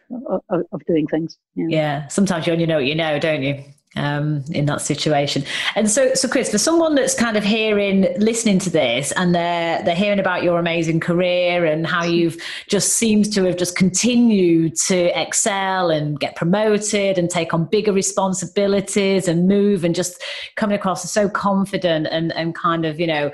[0.49, 1.67] of, of doing things." Yeah.
[1.69, 2.09] yeah.
[2.09, 3.63] Sometimes you only know what you know, don't you?
[3.97, 5.45] Um, in that situation.
[5.75, 9.83] And so, so Chris, for someone that's kind of hearing, listening to this, and they're
[9.83, 12.37] they're hearing about your amazing career and how you've
[12.69, 17.93] just seems to have just continued to excel and get promoted and take on bigger
[17.93, 20.23] responsibilities and move and just
[20.57, 23.31] coming across so confident and and kind of you know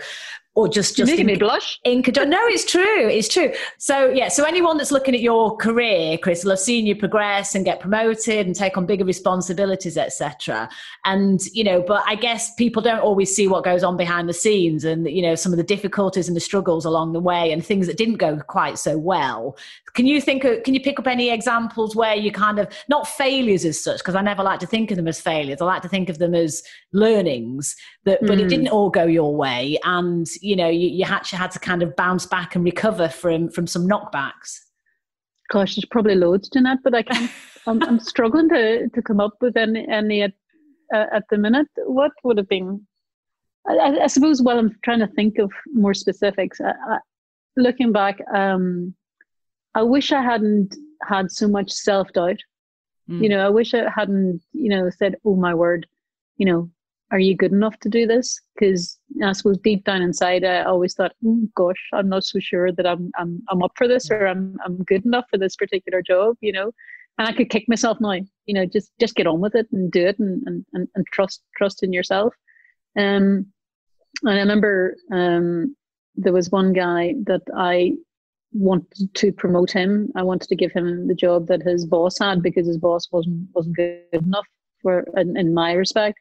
[0.61, 1.81] or just just making in, me blush.
[1.85, 3.09] In, no, it's true.
[3.09, 3.53] It's true.
[3.79, 4.29] So yeah.
[4.29, 7.81] So anyone that's looking at your career, Chris, will have seen you progress and get
[7.81, 10.69] promoted and take on bigger responsibilities, etc.
[11.05, 14.35] And you know, but I guess people don't always see what goes on behind the
[14.35, 17.65] scenes, and you know, some of the difficulties and the struggles along the way, and
[17.65, 19.57] things that didn't go quite so well.
[19.95, 20.45] Can you think?
[20.45, 23.99] Of, can you pick up any examples where you kind of not failures as such?
[23.99, 25.63] Because I never like to think of them as failures.
[25.63, 27.77] I like to think of them as learnings.
[28.07, 28.29] That, mm.
[28.29, 28.49] but it hmm.
[28.49, 31.95] didn't all go your way, and you know you, you actually had to kind of
[31.97, 34.61] bounce back and recover from from some knockbacks
[35.51, 37.31] gosh there's probably loads Jeanette but I can't
[37.67, 40.33] I'm, I'm, struggling to to come up with any any at,
[40.95, 42.87] uh, at the minute what would have been
[43.69, 46.99] I, I, suppose while I'm trying to think of more specifics I,
[47.57, 48.95] looking back um
[49.75, 52.39] I wish I hadn't had so much self-doubt
[53.09, 53.23] mm.
[53.23, 55.87] you know I wish I hadn't you know said oh my word
[56.39, 56.71] you know
[57.11, 58.41] are you good enough to do this?
[58.55, 62.73] Because I suppose deep down inside, I always thought, oh, gosh, I'm not so sure
[62.73, 66.03] that I'm I'm I'm up for this or I'm I'm good enough for this particular
[66.03, 66.73] job, you know.
[67.19, 69.91] And I could kick myself now, you know, just just get on with it and
[69.91, 72.35] do it and and, and, and trust trust in yourself.
[72.97, 73.47] Um,
[74.23, 75.77] and I remember um,
[76.15, 77.93] there was one guy that I
[78.53, 80.11] wanted to promote him.
[80.17, 83.49] I wanted to give him the job that his boss had because his boss wasn't
[83.55, 84.47] wasn't good enough
[84.83, 86.19] for in, in my respect.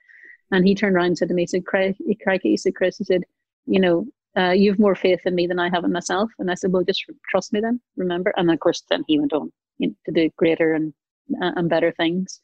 [0.52, 3.04] And he turned around and said to me, he said, Crikey, he said, Chris, he
[3.04, 3.24] said,
[3.66, 4.06] you know,
[4.38, 6.32] uh, you have more faith in me than I have in myself.
[6.40, 8.34] And I said, well, just trust me then, remember?
[8.38, 10.94] And of course, then he went on you know, to do greater and,
[11.42, 12.40] uh, and better things.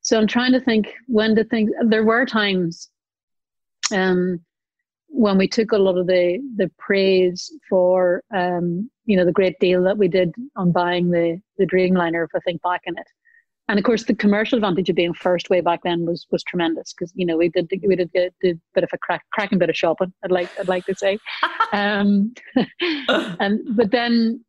[0.00, 2.90] So I'm trying to think when did things, there were times
[3.92, 4.40] um,
[5.08, 9.58] when we took a lot of the, the praise for, um, you know, the great
[9.60, 13.06] deal that we did on buying the, the Dreamliner, if I think back in it
[13.68, 16.92] and of course the commercial advantage of being first way back then was was tremendous
[16.92, 19.58] because you know we did we did a, did a bit of a crack, cracking
[19.58, 21.18] bit of shopping I'd like I'd like to say.
[21.74, 22.34] Um,
[23.40, 24.44] and but then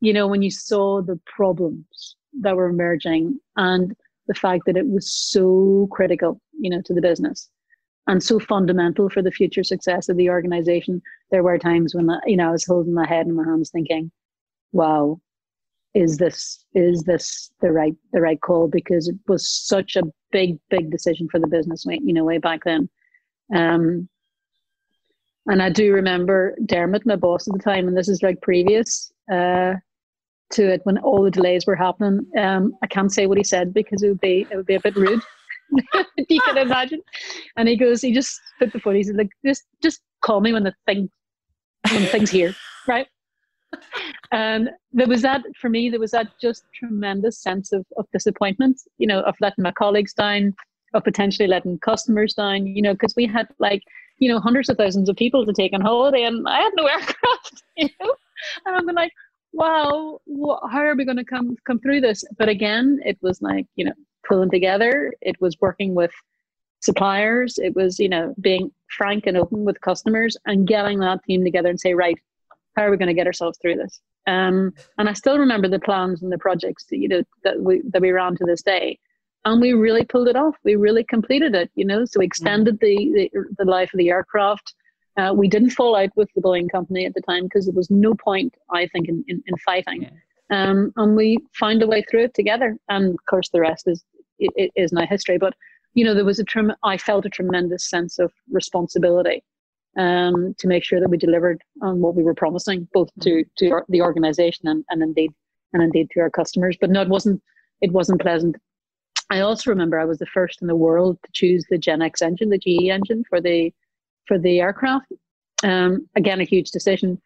[0.00, 3.94] you know when you saw the problems that were emerging and
[4.26, 7.48] the fact that it was so critical you know to the business
[8.08, 11.00] and so fundamental for the future success of the organization
[11.30, 14.10] there were times when you know I was holding my head in my hands thinking
[14.72, 15.20] wow
[15.96, 20.58] is this is this the right the right call because it was such a big
[20.70, 22.88] big decision for the business way you know way back then
[23.54, 24.08] um
[25.46, 29.12] and i do remember dermot my boss at the time and this is like previous
[29.32, 29.74] uh
[30.50, 32.26] to it when all the delays were happening.
[32.38, 34.80] Um, I can't say what he said because it would be it would be a
[34.80, 35.20] bit rude.
[36.28, 37.00] you can imagine.
[37.56, 38.94] And he goes, he just put the phone.
[38.94, 41.08] He's like, just just call me when the thing
[41.90, 42.54] when the thing's here,
[42.86, 43.06] right?
[44.32, 45.90] And there was that for me.
[45.90, 48.80] There was that just tremendous sense of of disappointment.
[48.98, 50.54] You know, of letting my colleagues down,
[50.94, 52.66] of potentially letting customers down.
[52.66, 53.82] You know, because we had like
[54.18, 56.86] you know hundreds of thousands of people to take on holiday, and I had no
[56.94, 57.62] aircraft.
[57.76, 58.14] You know,
[58.66, 59.12] and I'm like,
[59.52, 60.20] wow,
[60.70, 62.24] how are we going to come come through this?
[62.38, 63.94] But again, it was like you know
[64.26, 65.12] pulling together.
[65.20, 66.12] It was working with
[66.80, 67.58] suppliers.
[67.58, 71.70] It was you know being frank and open with customers and getting that team together
[71.70, 72.16] and say, right,
[72.76, 74.00] how are we going to get ourselves through this?
[74.26, 77.82] Um, and I still remember the plans and the projects that you know that we
[77.92, 78.98] that we ran to this day,
[79.44, 80.56] and we really pulled it off.
[80.64, 81.70] We really completed it.
[81.74, 84.74] You know, so we extended the the, the life of the aircraft.
[85.16, 87.90] Uh, we didn't fall out with the Boeing company at the time because there was
[87.90, 90.02] no point, I think, in, in, in fighting.
[90.02, 90.10] Yeah.
[90.50, 92.76] Um, and we found a way through it together.
[92.90, 94.04] And of course, the rest is
[94.38, 95.38] is now history.
[95.38, 95.54] But
[95.94, 99.42] you know, there was a trem- I felt a tremendous sense of responsibility
[99.96, 103.70] um, to make sure that we delivered on what we were promising, both to to
[103.70, 105.32] our, the organisation and, and indeed
[105.72, 106.76] and indeed to our customers.
[106.80, 107.42] But no, it wasn't
[107.80, 108.56] it wasn't pleasant.
[109.30, 112.50] I also remember I was the first in the world to choose the GEnx engine,
[112.50, 113.72] the GE engine for the
[114.26, 115.12] for the aircraft.
[115.62, 117.20] Um, again, a huge decision.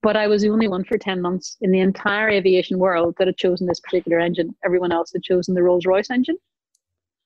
[0.00, 3.26] But I was the only one for 10 months in the entire aviation world that
[3.26, 4.54] had chosen this particular engine.
[4.64, 6.36] Everyone else had chosen the Rolls Royce engine.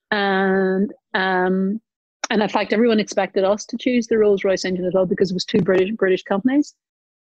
[0.09, 1.79] And um,
[2.33, 5.29] and in fact, everyone expected us to choose the Rolls Royce engine as well because
[5.29, 6.73] it was two British British companies,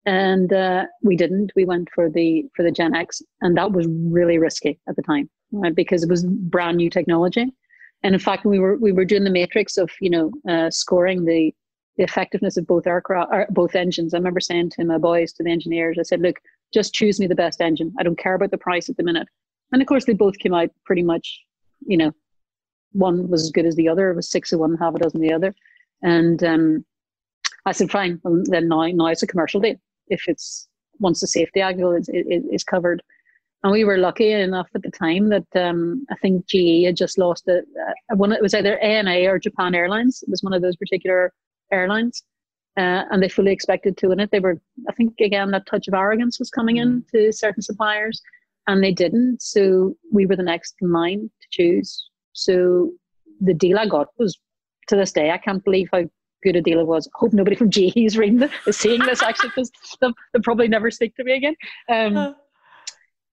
[0.06, 1.52] and uh, we didn't.
[1.54, 5.28] We went for the for the GEnx, and that was really risky at the time
[5.52, 5.74] right?
[5.74, 7.52] because it was brand new technology.
[8.02, 11.26] And in fact, we were we were doing the matrix of you know uh, scoring
[11.26, 11.54] the
[11.98, 14.14] the effectiveness of both aircraft, both engines.
[14.14, 16.40] I remember saying to my boys, to the engineers, I said, "Look,
[16.72, 17.92] just choose me the best engine.
[17.98, 19.28] I don't care about the price at the minute."
[19.70, 21.44] And of course, they both came out pretty much,
[21.86, 22.12] you know,
[22.94, 24.10] one was as good as the other.
[24.10, 25.54] It was six of one, half a dozen the other.
[26.02, 26.84] And um,
[27.66, 29.76] I said, "Fine, well, then now now it's a commercial deal.
[30.08, 30.68] If it's
[30.98, 33.02] once the safety angle is, is, is covered."
[33.62, 37.16] And we were lucky enough at the time that um, I think GE had just
[37.16, 37.64] lost it.
[38.10, 40.22] Uh, one, it was either ANA or Japan Airlines.
[40.22, 41.32] It was one of those particular
[41.72, 42.22] airlines.
[42.76, 44.30] Uh, and they fully expected to win it.
[44.32, 47.08] They were, I think, again, that touch of arrogance was coming in mm.
[47.10, 48.20] to certain suppliers,
[48.66, 49.40] and they didn't.
[49.40, 52.10] So we were the next in line to choose.
[52.34, 52.92] So
[53.40, 54.38] the deal I got was,
[54.88, 56.04] to this day, I can't believe how
[56.42, 57.08] good a deal it was.
[57.08, 60.42] I hope nobody from GE is reading this, is seeing this actually, because they'll, they'll,
[60.42, 61.56] probably never speak to me again.
[61.88, 62.36] Um,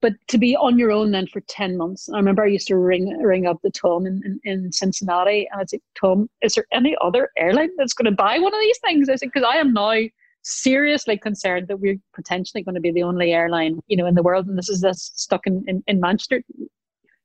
[0.01, 2.75] but to be on your own then for 10 months i remember i used to
[2.75, 6.65] ring ring up the tom in, in, in cincinnati and i'd say tom is there
[6.71, 9.57] any other airline that's going to buy one of these things i said because i
[9.57, 9.95] am now
[10.43, 14.23] seriously concerned that we're potentially going to be the only airline you know in the
[14.23, 16.43] world and this is us stuck in, in, in manchester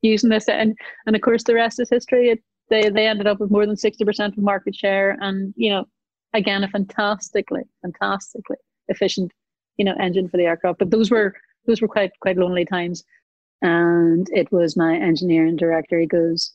[0.07, 0.77] using this and
[1.07, 3.77] and of course the rest is history it, they they ended up with more than
[3.77, 5.85] 60% of market share and you know
[6.35, 8.57] again a fantastically fantastically
[8.89, 9.33] efficient
[9.77, 11.35] you know engine for the aircraft but those were
[11.67, 13.05] those were quite quite lonely times.
[13.63, 15.99] And it was my engineering director.
[15.99, 16.53] He goes,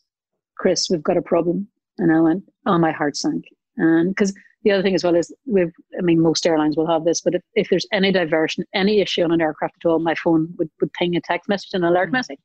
[0.58, 3.46] "Chris, we've got a problem." And I went, "Oh, my heart sank."
[3.78, 4.34] And because
[4.64, 7.34] the other thing as well is we've, I mean, most airlines will have this, but
[7.34, 10.70] if, if there's any diversion, any issue on an aircraft at all, my phone would,
[10.80, 12.18] would ping a text message, an alert mm-hmm.
[12.18, 12.40] message.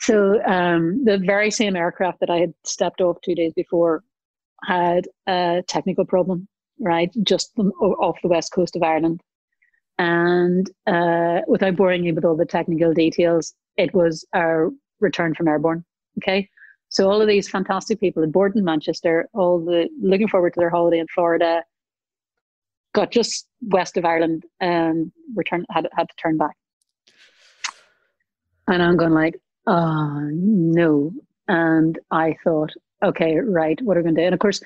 [0.00, 4.02] So um, the very same aircraft that I had stepped off two days before
[4.64, 6.48] had a technical problem,
[6.78, 9.20] right, just off the west coast of Ireland.
[9.98, 14.70] And uh, without boring you with all the technical details, it was our
[15.00, 15.84] return from airborne.
[16.18, 16.48] Okay.
[16.88, 20.60] So all of these fantastic people had board in Manchester, all the looking forward to
[20.60, 21.62] their holiday in Florida,
[22.94, 26.56] got just west of Ireland and returned had had to turn back.
[28.66, 31.12] And I'm going like, oh no.
[31.48, 32.70] And I thought,
[33.02, 34.26] okay, right, what are we going to do?
[34.26, 34.60] And of course,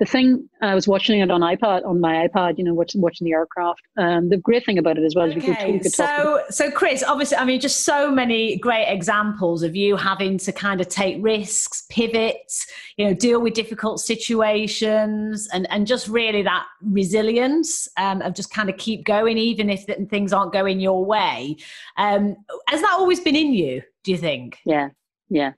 [0.00, 3.26] the thing I was watching it on iPad on my iPad, you know, watching watching
[3.26, 3.82] the aircraft.
[3.98, 5.50] Um, the great thing about it as well is okay.
[5.50, 9.62] we could, we could so so Chris, obviously, I mean, just so many great examples
[9.62, 12.50] of you having to kind of take risks, pivot,
[12.96, 18.50] you know, deal with difficult situations, and and just really that resilience um, of just
[18.50, 21.56] kind of keep going even if things aren't going your way.
[21.98, 22.36] Um,
[22.68, 23.82] has that always been in you?
[24.04, 24.58] Do you think?
[24.64, 24.88] Yeah,
[25.28, 25.52] yeah,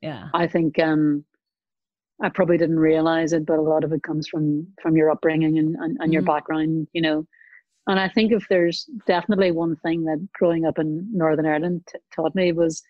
[0.00, 0.28] yeah.
[0.34, 0.78] I think.
[0.78, 1.24] Um,
[2.22, 5.58] I probably didn't realize it, but a lot of it comes from from your upbringing
[5.58, 6.12] and, and, and mm-hmm.
[6.12, 7.26] your background, you know.
[7.86, 11.98] And I think if there's definitely one thing that growing up in Northern Ireland t-
[12.14, 12.82] taught me was,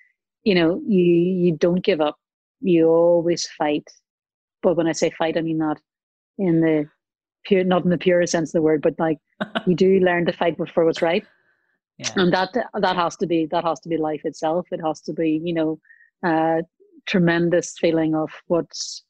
[0.45, 2.17] you know, you you don't give up.
[2.61, 3.89] You always fight.
[4.63, 5.81] But when I say fight, I mean not
[6.39, 6.89] in the
[7.45, 9.19] pure, not in the purest sense of the word, but like
[9.67, 11.25] you do learn to fight for what's right.
[11.99, 12.11] Yeah.
[12.17, 15.13] and that that has to be that has to be life itself it has to
[15.13, 15.79] be you know
[16.27, 16.61] uh
[17.07, 19.05] tremendous feeling of what's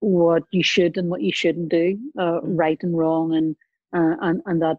[0.00, 2.42] what you should and what you shouldn't do uh, mm.
[2.44, 3.56] right and wrong and
[3.96, 4.76] uh, and and that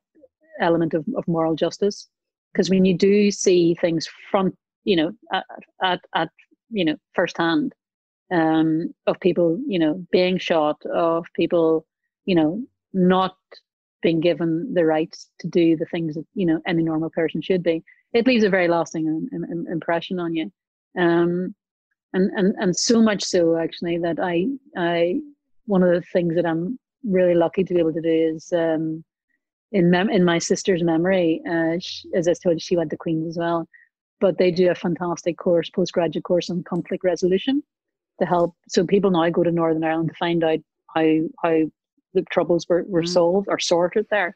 [0.59, 2.07] element of, of moral justice
[2.53, 5.45] because when you do see things front you know at,
[5.83, 6.29] at, at
[6.69, 7.73] you know firsthand
[8.31, 11.85] um of people you know being shot of people
[12.25, 12.61] you know
[12.93, 13.35] not
[14.05, 17.63] being given the rights to do the things that you know any normal person should
[17.63, 17.83] be
[18.13, 19.27] it leaves a very lasting
[19.69, 20.51] impression on you.
[20.97, 21.55] Um
[22.13, 24.35] and and and so much so actually that i
[24.77, 25.19] i
[25.65, 26.79] one of the things that i'm
[27.17, 29.03] really lucky to be able to do is um
[29.71, 33.03] in mem- in my sister's memory uh she, as i told you she went to
[33.03, 33.67] queens as well
[34.21, 37.61] but they do a fantastic course postgraduate course on conflict resolution
[38.19, 40.59] to help so people now go to northern ireland to find out
[40.95, 41.07] how
[41.43, 41.55] how
[42.15, 43.07] the troubles were, were mm.
[43.07, 44.35] solved or sorted there.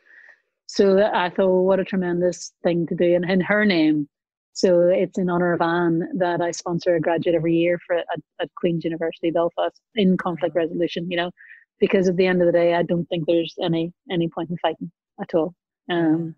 [0.67, 3.15] So I thought, what a tremendous thing to do.
[3.15, 4.07] And in her name,
[4.53, 8.05] so it's in honor of Anne that I sponsor a graduate every year for at,
[8.41, 11.09] at Queen's University Belfast in conflict resolution.
[11.09, 11.31] You know,
[11.79, 14.57] because at the end of the day, I don't think there's any any point in
[14.57, 15.55] fighting at all.
[15.89, 16.35] Um,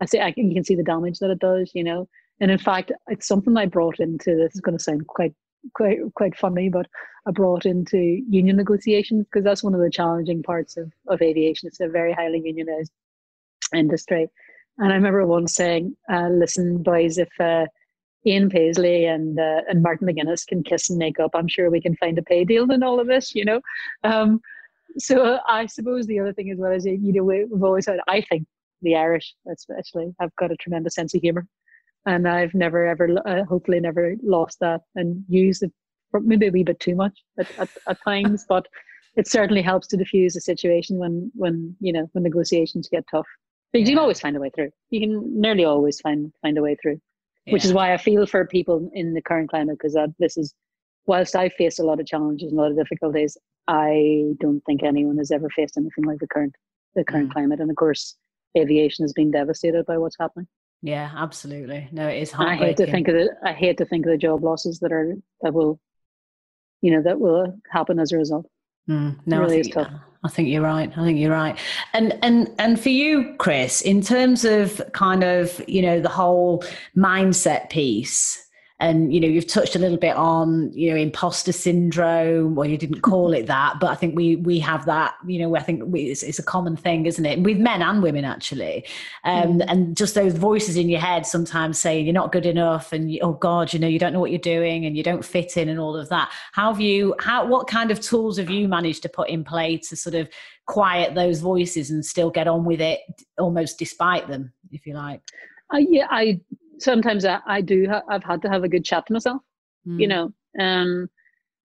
[0.00, 1.70] I say I can, you can see the damage that it does.
[1.74, 2.08] You know,
[2.40, 4.54] and in fact, it's something I brought into this.
[4.54, 5.34] Is going to sound quite
[5.74, 6.86] quite quite funny, but
[7.26, 7.98] I brought into
[8.28, 11.68] union negotiations because that's one of the challenging parts of, of aviation.
[11.68, 12.92] It's a very highly unionized
[13.74, 14.28] industry.
[14.78, 17.66] And I remember once saying, uh, listen, boys, if uh,
[18.26, 21.80] Ian Paisley and uh, and Martin McGuinness can kiss and make up, I'm sure we
[21.80, 23.60] can find a pay deal in all of this, you know?
[24.04, 24.40] Um,
[24.98, 28.22] so I suppose the other thing as well is, you know, we've always had, I
[28.22, 28.46] think
[28.82, 31.46] the Irish especially have got a tremendous sense of humor
[32.06, 35.72] and I've never ever, uh, hopefully, never lost that and used it
[36.12, 38.66] maybe a wee bit too much at, at, at times, but
[39.16, 43.26] it certainly helps to diffuse the situation when when you know when negotiations get tough.
[43.72, 43.94] Because yeah.
[43.94, 44.70] you always find a way through.
[44.90, 47.00] You can nearly always find find a way through,
[47.46, 47.52] yeah.
[47.52, 50.54] which is why I feel for people in the current climate because this is
[51.06, 53.36] whilst I face a lot of challenges and a lot of difficulties,
[53.68, 56.54] I don't think anyone has ever faced anything like the current
[56.94, 57.32] the current mm.
[57.32, 57.60] climate.
[57.60, 58.16] And of course,
[58.56, 60.48] aviation has been devastated by what's happening.
[60.82, 61.88] Yeah, absolutely.
[61.92, 64.18] No, it is I hate to think of the I hate to think of the
[64.18, 65.78] job losses that are that will,
[66.80, 68.46] you know, that will happen as a result.
[68.88, 69.76] Mm, no, really I think,
[70.24, 70.90] I think you're right.
[70.96, 71.58] I think you're right.
[71.92, 76.64] And and and for you, Chris, in terms of kind of you know the whole
[76.96, 78.42] mindset piece
[78.80, 82.78] and you know you've touched a little bit on you know imposter syndrome well you
[82.78, 85.82] didn't call it that but i think we we have that you know i think
[85.84, 88.84] we, it's, it's, a common thing isn't it with men and women actually.
[89.24, 89.64] Um, mm.
[89.68, 93.20] and just those voices in your head sometimes saying you're not good enough and you,
[93.22, 95.68] oh god you know you don't know what you're doing and you don't fit in
[95.68, 96.32] and all of that.
[96.52, 99.76] How have you how what kind of tools have you managed to put in play
[99.76, 100.28] to sort of
[100.66, 103.00] quiet those voices and still get on with it
[103.38, 105.20] almost despite them if you like?
[105.72, 106.40] Uh, yeah i
[106.80, 109.42] sometimes I, I do ha- I've had to have a good chat to myself,
[109.86, 110.00] mm.
[110.00, 110.32] you know.
[110.58, 111.08] Um,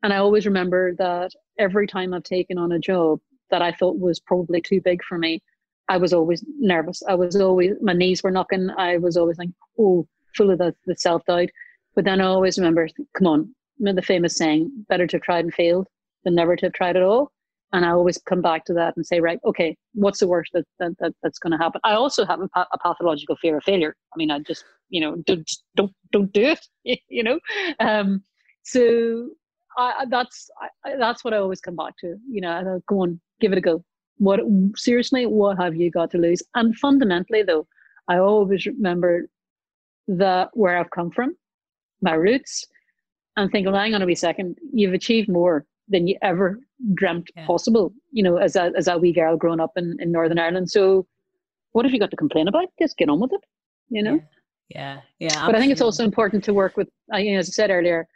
[0.04, 4.00] and I always remember that every time I've taken on a job that I thought
[4.00, 5.42] was probably too big for me,
[5.88, 7.02] I was always nervous.
[7.08, 8.70] I was always my knees were knocking.
[8.78, 9.50] I was always like,
[9.80, 11.50] oh, full of the, the self doubt.
[11.96, 12.88] But then I always remember,
[13.18, 15.88] come on, the famous saying, better to have tried and failed
[16.24, 17.32] than never to have tried at all
[17.76, 20.64] and I always come back to that and say, right, okay, what's the worst that,
[20.80, 21.82] that, that that's going to happen?
[21.84, 23.98] I also have a, a, pathological fear of failure.
[24.14, 26.66] I mean, I just, you know, don't don't don't do it,
[27.10, 27.38] you know.
[27.82, 28.24] Um,
[28.64, 29.28] so
[29.78, 30.50] I, that's
[30.86, 32.16] I, that's what I always come back to.
[32.30, 33.84] You know, I go on, give it a go.
[34.20, 34.40] What
[34.78, 35.26] seriously?
[35.26, 36.42] What have you got to lose?
[36.56, 37.68] And fundamentally, though,
[38.08, 39.28] I always remember
[40.08, 41.36] that where I've come from,
[42.02, 42.66] my roots,
[43.36, 46.60] and think, well, hang on a wee second, you've achieved more than you ever
[46.96, 47.46] dreamt yeah.
[47.46, 50.70] possible, you know, as a, as a wee girl growing up in, in Northern Ireland.
[50.70, 51.06] So
[51.74, 52.70] what have you got to complain about?
[52.80, 53.42] Just get on with it,
[53.90, 54.20] you know?
[54.70, 55.30] Yeah, yeah.
[55.34, 57.70] yeah but I think it's also important to work with, you know, as I said
[57.70, 58.08] earlier,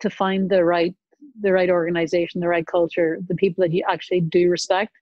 [0.00, 0.94] to find the right
[1.40, 4.92] the right organization, the right culture, the people that you actually do respect,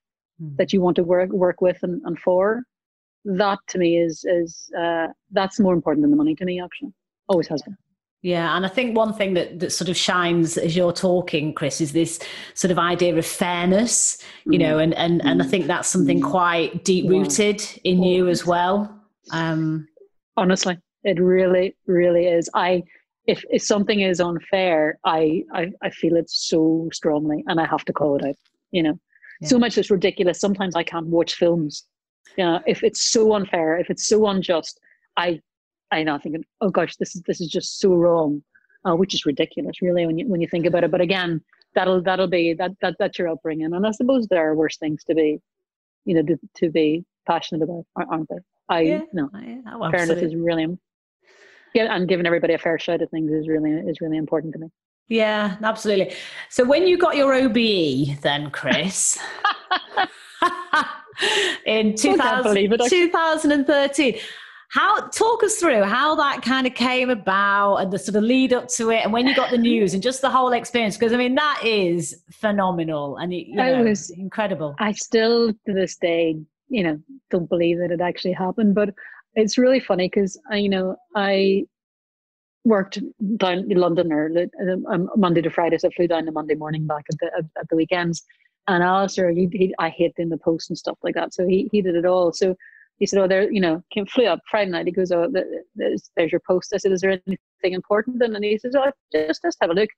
[0.41, 0.57] mm.
[0.57, 2.63] that you want to work work with and, and for.
[3.25, 6.61] That to me is is uh, that's more important than the money to me.
[6.61, 6.93] Actually,
[7.29, 7.77] always has been.
[8.23, 11.81] Yeah, and I think one thing that, that sort of shines as you're talking, Chris,
[11.81, 12.21] is this
[12.55, 16.31] sort of idea of fairness, you know, and and and I think that's something mm.
[16.31, 18.97] quite deep rooted in you as well.
[19.33, 19.89] Um,
[20.37, 22.49] Honestly, it really, really is.
[22.55, 22.85] I
[23.27, 27.85] if if something is unfair, I I, I feel it so strongly, and I have
[27.87, 28.37] to call it out.
[28.71, 29.01] You know,
[29.41, 29.49] yeah.
[29.49, 30.39] so much is ridiculous.
[30.39, 31.87] Sometimes I can't watch films.
[32.39, 34.79] You know, if it's so unfair, if it's so unjust,
[35.17, 35.41] I
[35.93, 38.43] I know thinking, oh gosh, this is this is just so wrong,
[38.85, 40.91] uh, which is ridiculous, really, when you when you think about it.
[40.91, 41.41] But again,
[41.75, 45.05] that'll that'll be that that that's your upbringing, and I suppose there are worse things
[45.05, 45.39] to be,
[46.05, 48.43] you know, to, to be passionate about, aren't there?
[48.69, 49.01] I yeah.
[49.13, 50.67] no yeah, oh, fairness is really
[51.75, 54.61] yeah, and giving everybody a fair shot at things is really is really important to
[54.61, 54.69] me.
[55.09, 56.15] Yeah, absolutely.
[56.49, 59.19] So when you got your OBE, then Chris,
[61.67, 64.19] in 2000, it, 2013.
[64.73, 68.55] How talk us through how that kind of came about and the sort of lead
[68.55, 70.97] up to it, and when you got the news and just the whole experience.
[70.97, 74.75] Because I mean, that is phenomenal and it, you know, it was incredible.
[74.79, 76.37] I still to this day,
[76.69, 76.99] you know,
[77.31, 78.95] don't believe that it actually happened, but
[79.35, 81.65] it's really funny because you know I
[82.65, 82.99] worked
[83.37, 84.31] down in London or
[84.91, 87.69] um, Monday to Friday, so I flew down the Monday morning back at the at
[87.69, 88.23] the weekends.
[88.69, 91.69] And Alistair, he, he, I hate in the post and stuff like that, so he
[91.73, 92.33] he did it all.
[92.33, 92.57] So
[92.99, 95.31] he said, "Oh, there, you know, came flew up Friday night." He goes, "Oh,
[95.75, 99.43] there's, there's your post." I said, "Is there anything important?" And he says, "Oh, just
[99.43, 99.91] just have a look."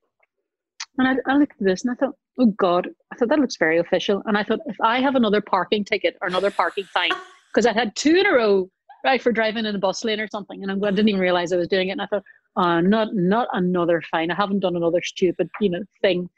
[0.98, 3.56] And I, I looked at this and I thought, "Oh God!" I thought that looks
[3.56, 4.22] very official.
[4.26, 7.10] And I thought, if I have another parking ticket or another parking fine,
[7.52, 8.70] because I had two in a row,
[9.04, 11.56] right, for driving in a bus lane or something, and I didn't even realize I
[11.56, 11.92] was doing it.
[11.92, 12.24] And I thought,
[12.56, 14.30] "Oh, not not another fine.
[14.30, 16.28] I haven't done another stupid, you know, thing."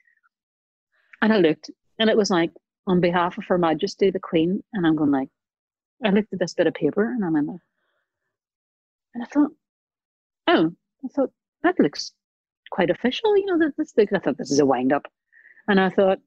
[1.22, 2.50] And I looked, and it was like,
[2.86, 5.28] on behalf of Her Majesty the Queen, and I'm going like,
[6.04, 7.62] I looked at this bit of paper and I'm in there.
[9.14, 9.50] And I thought,
[10.48, 10.72] oh,
[11.04, 11.30] I thought
[11.62, 12.12] that looks
[12.70, 13.36] quite official.
[13.36, 15.06] You know, this I thought this is a wind up.
[15.68, 16.18] And I thought,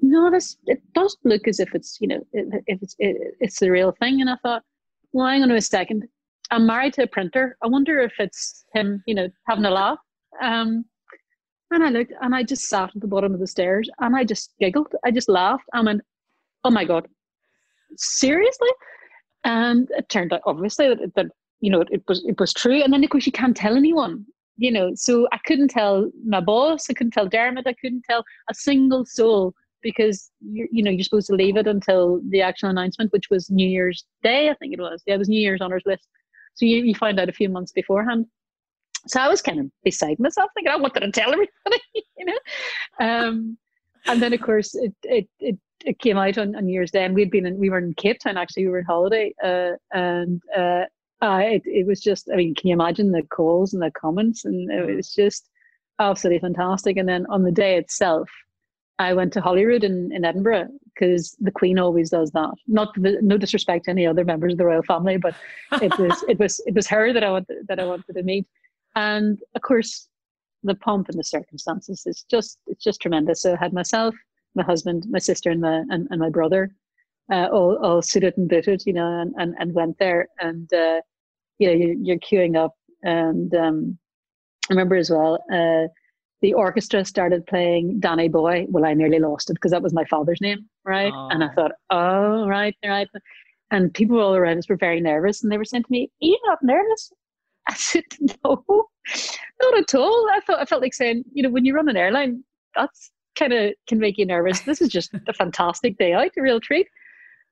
[0.00, 3.70] no, this it does look as if it's you know if it's it, it's the
[3.70, 4.20] real thing.
[4.20, 4.62] And I thought,
[5.12, 6.06] well, hang on a second.
[6.50, 7.56] I'm married to a printer.
[7.62, 9.98] I wonder if it's him, you know, having a laugh.
[10.42, 10.84] Um,
[11.70, 14.24] and I looked and I just sat at the bottom of the stairs and I
[14.24, 14.92] just giggled.
[15.04, 15.64] I just laughed.
[15.72, 16.00] I went,
[16.64, 17.06] oh my God,
[17.96, 18.68] seriously?
[19.44, 21.26] And it turned out obviously that, that
[21.60, 22.82] you know it was it was true.
[22.82, 24.26] And then of course you can't tell anyone,
[24.56, 24.92] you know.
[24.94, 29.04] So I couldn't tell my boss, I couldn't tell Dermot, I couldn't tell a single
[29.04, 33.30] soul because you you know you're supposed to leave it until the actual announcement, which
[33.30, 35.02] was New Year's Day, I think it was.
[35.06, 36.06] Yeah, it was New Year's honours list.
[36.54, 38.26] So you, you find out a few months beforehand.
[39.06, 42.38] So I was kind of beside myself, thinking I wanted to tell everybody, you know.
[43.00, 43.56] Um,
[44.06, 47.04] and then of course it it it it came out on, on New Year's Day,
[47.04, 48.66] and we'd been in, we were in Cape Town actually.
[48.66, 50.84] We were on holiday, uh, and uh,
[51.22, 52.28] uh, it, it was just.
[52.32, 54.44] I mean, can you imagine the calls and the comments?
[54.44, 55.48] And it was just
[55.98, 56.96] absolutely fantastic.
[56.96, 58.28] And then on the day itself,
[58.98, 62.52] I went to Holyrood in, in Edinburgh because the Queen always does that.
[62.66, 65.34] Not the, no disrespect to any other members of the royal family, but
[65.80, 68.46] it was it was it was her that I wanted that I wanted to meet.
[68.96, 70.08] And of course,
[70.62, 73.42] the pomp and the circumstances is just it's just tremendous.
[73.42, 74.14] So I had myself
[74.54, 76.70] my husband, my sister, and my and, and my brother,
[77.32, 81.00] uh, all all suited and booted, you know, and and, and went there, and uh,
[81.58, 83.98] you know, you, you're queuing up, and um,
[84.70, 85.44] I remember as well.
[85.52, 85.88] Uh,
[86.42, 88.66] the orchestra started playing Danny Boy.
[88.70, 91.12] Well, I nearly lost it because that was my father's name, right?
[91.14, 91.28] Oh.
[91.30, 93.08] And I thought, oh, right, right.
[93.70, 96.26] And people all around us were very nervous, and they were saying to me, "Are
[96.26, 97.12] you not nervous?"
[97.68, 98.04] I said,
[98.44, 98.64] "No,
[99.62, 101.96] not at all." I thought I felt like saying, you know, when you run an
[101.96, 102.42] airline,
[102.74, 104.60] that's kind of can make you nervous.
[104.60, 106.86] This is just a fantastic day out, a real treat.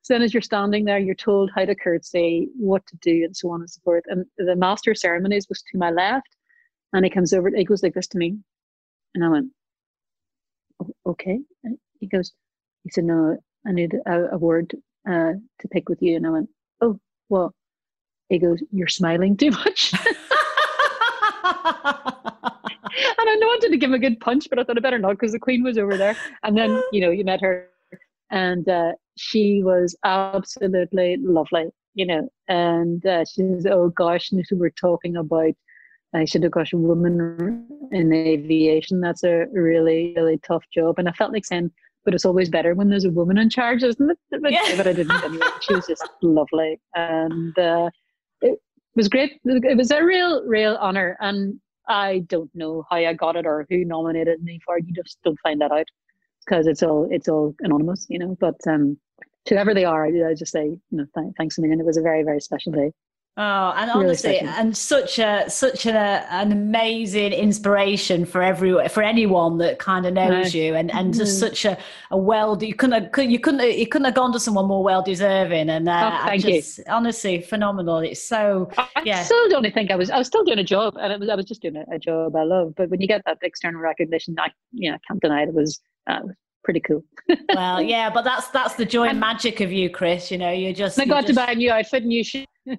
[0.02, 3.36] So then, as you're standing there, you're told how to curtsy, what to do, and
[3.36, 4.04] so on and so forth.
[4.06, 6.36] And the master of ceremonies was to my left,
[6.92, 8.36] and he comes over, he goes like this to me,
[9.14, 9.48] and I went,
[11.06, 12.32] "Okay." And he goes,
[12.84, 14.72] he said, "No, I need a, a word
[15.08, 17.54] uh, to pick with you," and I went, "Oh, well,
[18.28, 19.92] He goes, "You're smiling too much."
[23.18, 25.12] and I wanted to give him a good punch, but I thought I better not
[25.12, 26.16] because the Queen was over there.
[26.42, 27.68] And then, you know, you met her,
[28.30, 32.28] and uh, she was absolutely lovely, you know.
[32.48, 35.52] And uh, she says, "Oh gosh," and we're talking about.
[36.14, 39.02] I should have gosh, women in aviation.
[39.02, 40.98] That's a really, really tough job.
[40.98, 41.70] And I felt like saying,
[42.08, 44.18] but it's always better when there's a woman in charge, isn't it?
[44.30, 44.74] But, yeah.
[44.78, 45.46] but I didn't anyway.
[45.60, 46.80] She was just lovely.
[46.94, 47.90] And uh,
[48.40, 48.58] it
[48.94, 49.38] was great.
[49.44, 51.18] It was a real, real honor.
[51.20, 54.84] And I don't know how I got it or who nominated me for it.
[54.86, 55.86] You just don't find that out
[56.44, 58.36] because it's all it's all anonymous, you know.
[58.38, 58.98] But um,
[59.46, 61.80] to whoever they are, I, just say, you know, th- thanks a million.
[61.80, 62.92] It was a very very special day.
[63.40, 69.00] Oh, and honestly, really and such a such a, an amazing inspiration for every for
[69.00, 71.46] anyone that kind of knows you, and and just mm-hmm.
[71.46, 71.78] such a,
[72.10, 75.02] a well you couldn't have, you couldn't you couldn't have gone to someone more well
[75.02, 76.84] deserving, and uh, oh, thank just, you.
[76.88, 77.98] honestly phenomenal.
[77.98, 79.22] It's so I yeah.
[79.22, 81.36] still don't think I was I was still doing a job, and it was I
[81.36, 82.74] was just doing a, a job I love.
[82.76, 85.80] But when you get that external recognition, I yeah I can't deny it, it was
[86.08, 86.22] uh,
[86.64, 87.04] pretty cool.
[87.54, 90.30] well, yeah, but that's that's the joy and magic of you, Chris.
[90.32, 90.98] You know, you're just.
[90.98, 91.28] I got just...
[91.28, 92.46] to buy a new outfit, new shoes.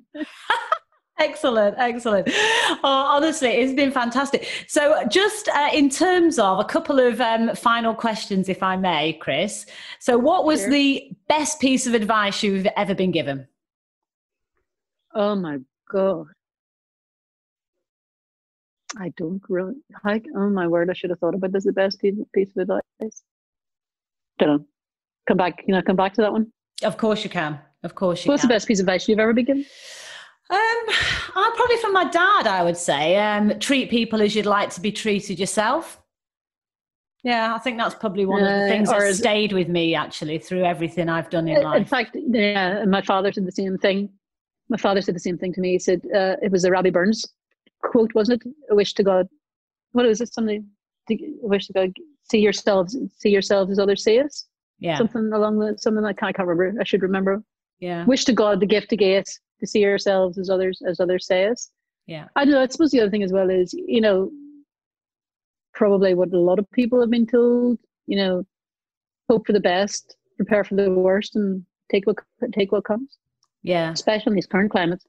[1.20, 2.30] Excellent, excellent.
[2.32, 4.48] Oh, honestly, it's been fantastic.
[4.68, 9.14] So, just uh, in terms of a couple of um, final questions, if I may,
[9.14, 9.66] Chris.
[10.00, 10.70] So, what was sure.
[10.70, 13.46] the best piece of advice you've ever been given?
[15.14, 15.58] Oh my
[15.92, 16.28] god.
[18.98, 19.76] I don't really.
[20.06, 20.90] I, oh my word!
[20.90, 21.66] I should have thought about this.
[21.66, 22.16] The best piece,
[22.56, 23.24] of advice.
[24.40, 24.66] Don't know.
[25.28, 25.64] Come back.
[25.68, 26.52] You know, come back to that one.
[26.82, 27.60] Of course you can.
[27.84, 28.50] Of course you What's can.
[28.50, 29.66] the best piece of advice you've ever been given?
[30.50, 30.96] Um,
[31.36, 32.48] I'm probably from my dad.
[32.48, 36.02] I would say, um, treat people as you'd like to be treated yourself.
[37.24, 39.94] Yeah, I think that's probably one of the Uh, things or that stayed with me
[39.94, 41.78] actually through everything I've done in In life.
[41.78, 44.10] In fact, yeah, my father said the same thing.
[44.70, 45.74] My father said the same thing to me.
[45.74, 47.26] He said uh, it was a Robbie Burns
[47.82, 48.52] quote, wasn't it?
[48.70, 49.28] A wish to God.
[49.92, 50.34] What is it?
[50.34, 50.66] Something.
[51.10, 51.92] To, a wish to God.
[52.30, 52.96] See yourselves.
[53.18, 54.46] See yourselves as others see us.
[54.80, 56.80] Yeah, Something along the something like I can't remember.
[56.80, 57.44] I should remember.
[57.80, 59.28] Yeah, Wish to God the gift to get
[59.60, 61.72] to see ourselves as others as others say us.
[62.08, 62.62] yeah, I don't know.
[62.62, 64.32] I suppose the other thing as well is you know
[65.74, 67.78] probably what a lot of people have been told.
[68.08, 68.44] You know,
[69.30, 72.18] hope for the best, prepare for the worst, and take what
[72.54, 73.18] take what comes.
[73.64, 73.92] yeah.
[73.92, 75.06] Especially in these current climates.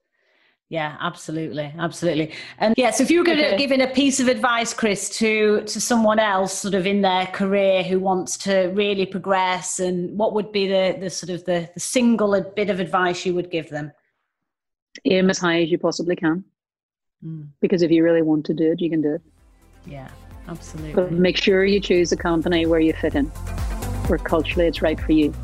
[0.71, 2.33] Yeah, absolutely, absolutely.
[2.59, 3.57] And yeah, so if you were going to Okay.
[3.57, 7.27] give in a piece of advice, Chris, to to someone else, sort of in their
[7.27, 11.69] career who wants to really progress, and what would be the the sort of the,
[11.75, 13.91] the single bit of advice you would give them?
[15.07, 16.45] Aim as high as you possibly can,
[17.25, 19.23] Mm, because if you really want to do it, you can do it.
[19.87, 20.09] yeah,
[20.47, 21.11] But absolutely.
[21.19, 23.27] make sure you choose a company where you fit in,
[24.07, 25.35] where culturally it's right for you,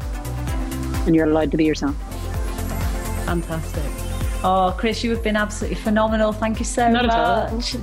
[1.04, 1.96] and you're allowed to be yourself.
[3.26, 4.05] Fantastic.
[4.44, 6.32] Oh, Chris, you have been absolutely phenomenal.
[6.32, 7.06] Thank you so Not
[7.52, 7.76] much.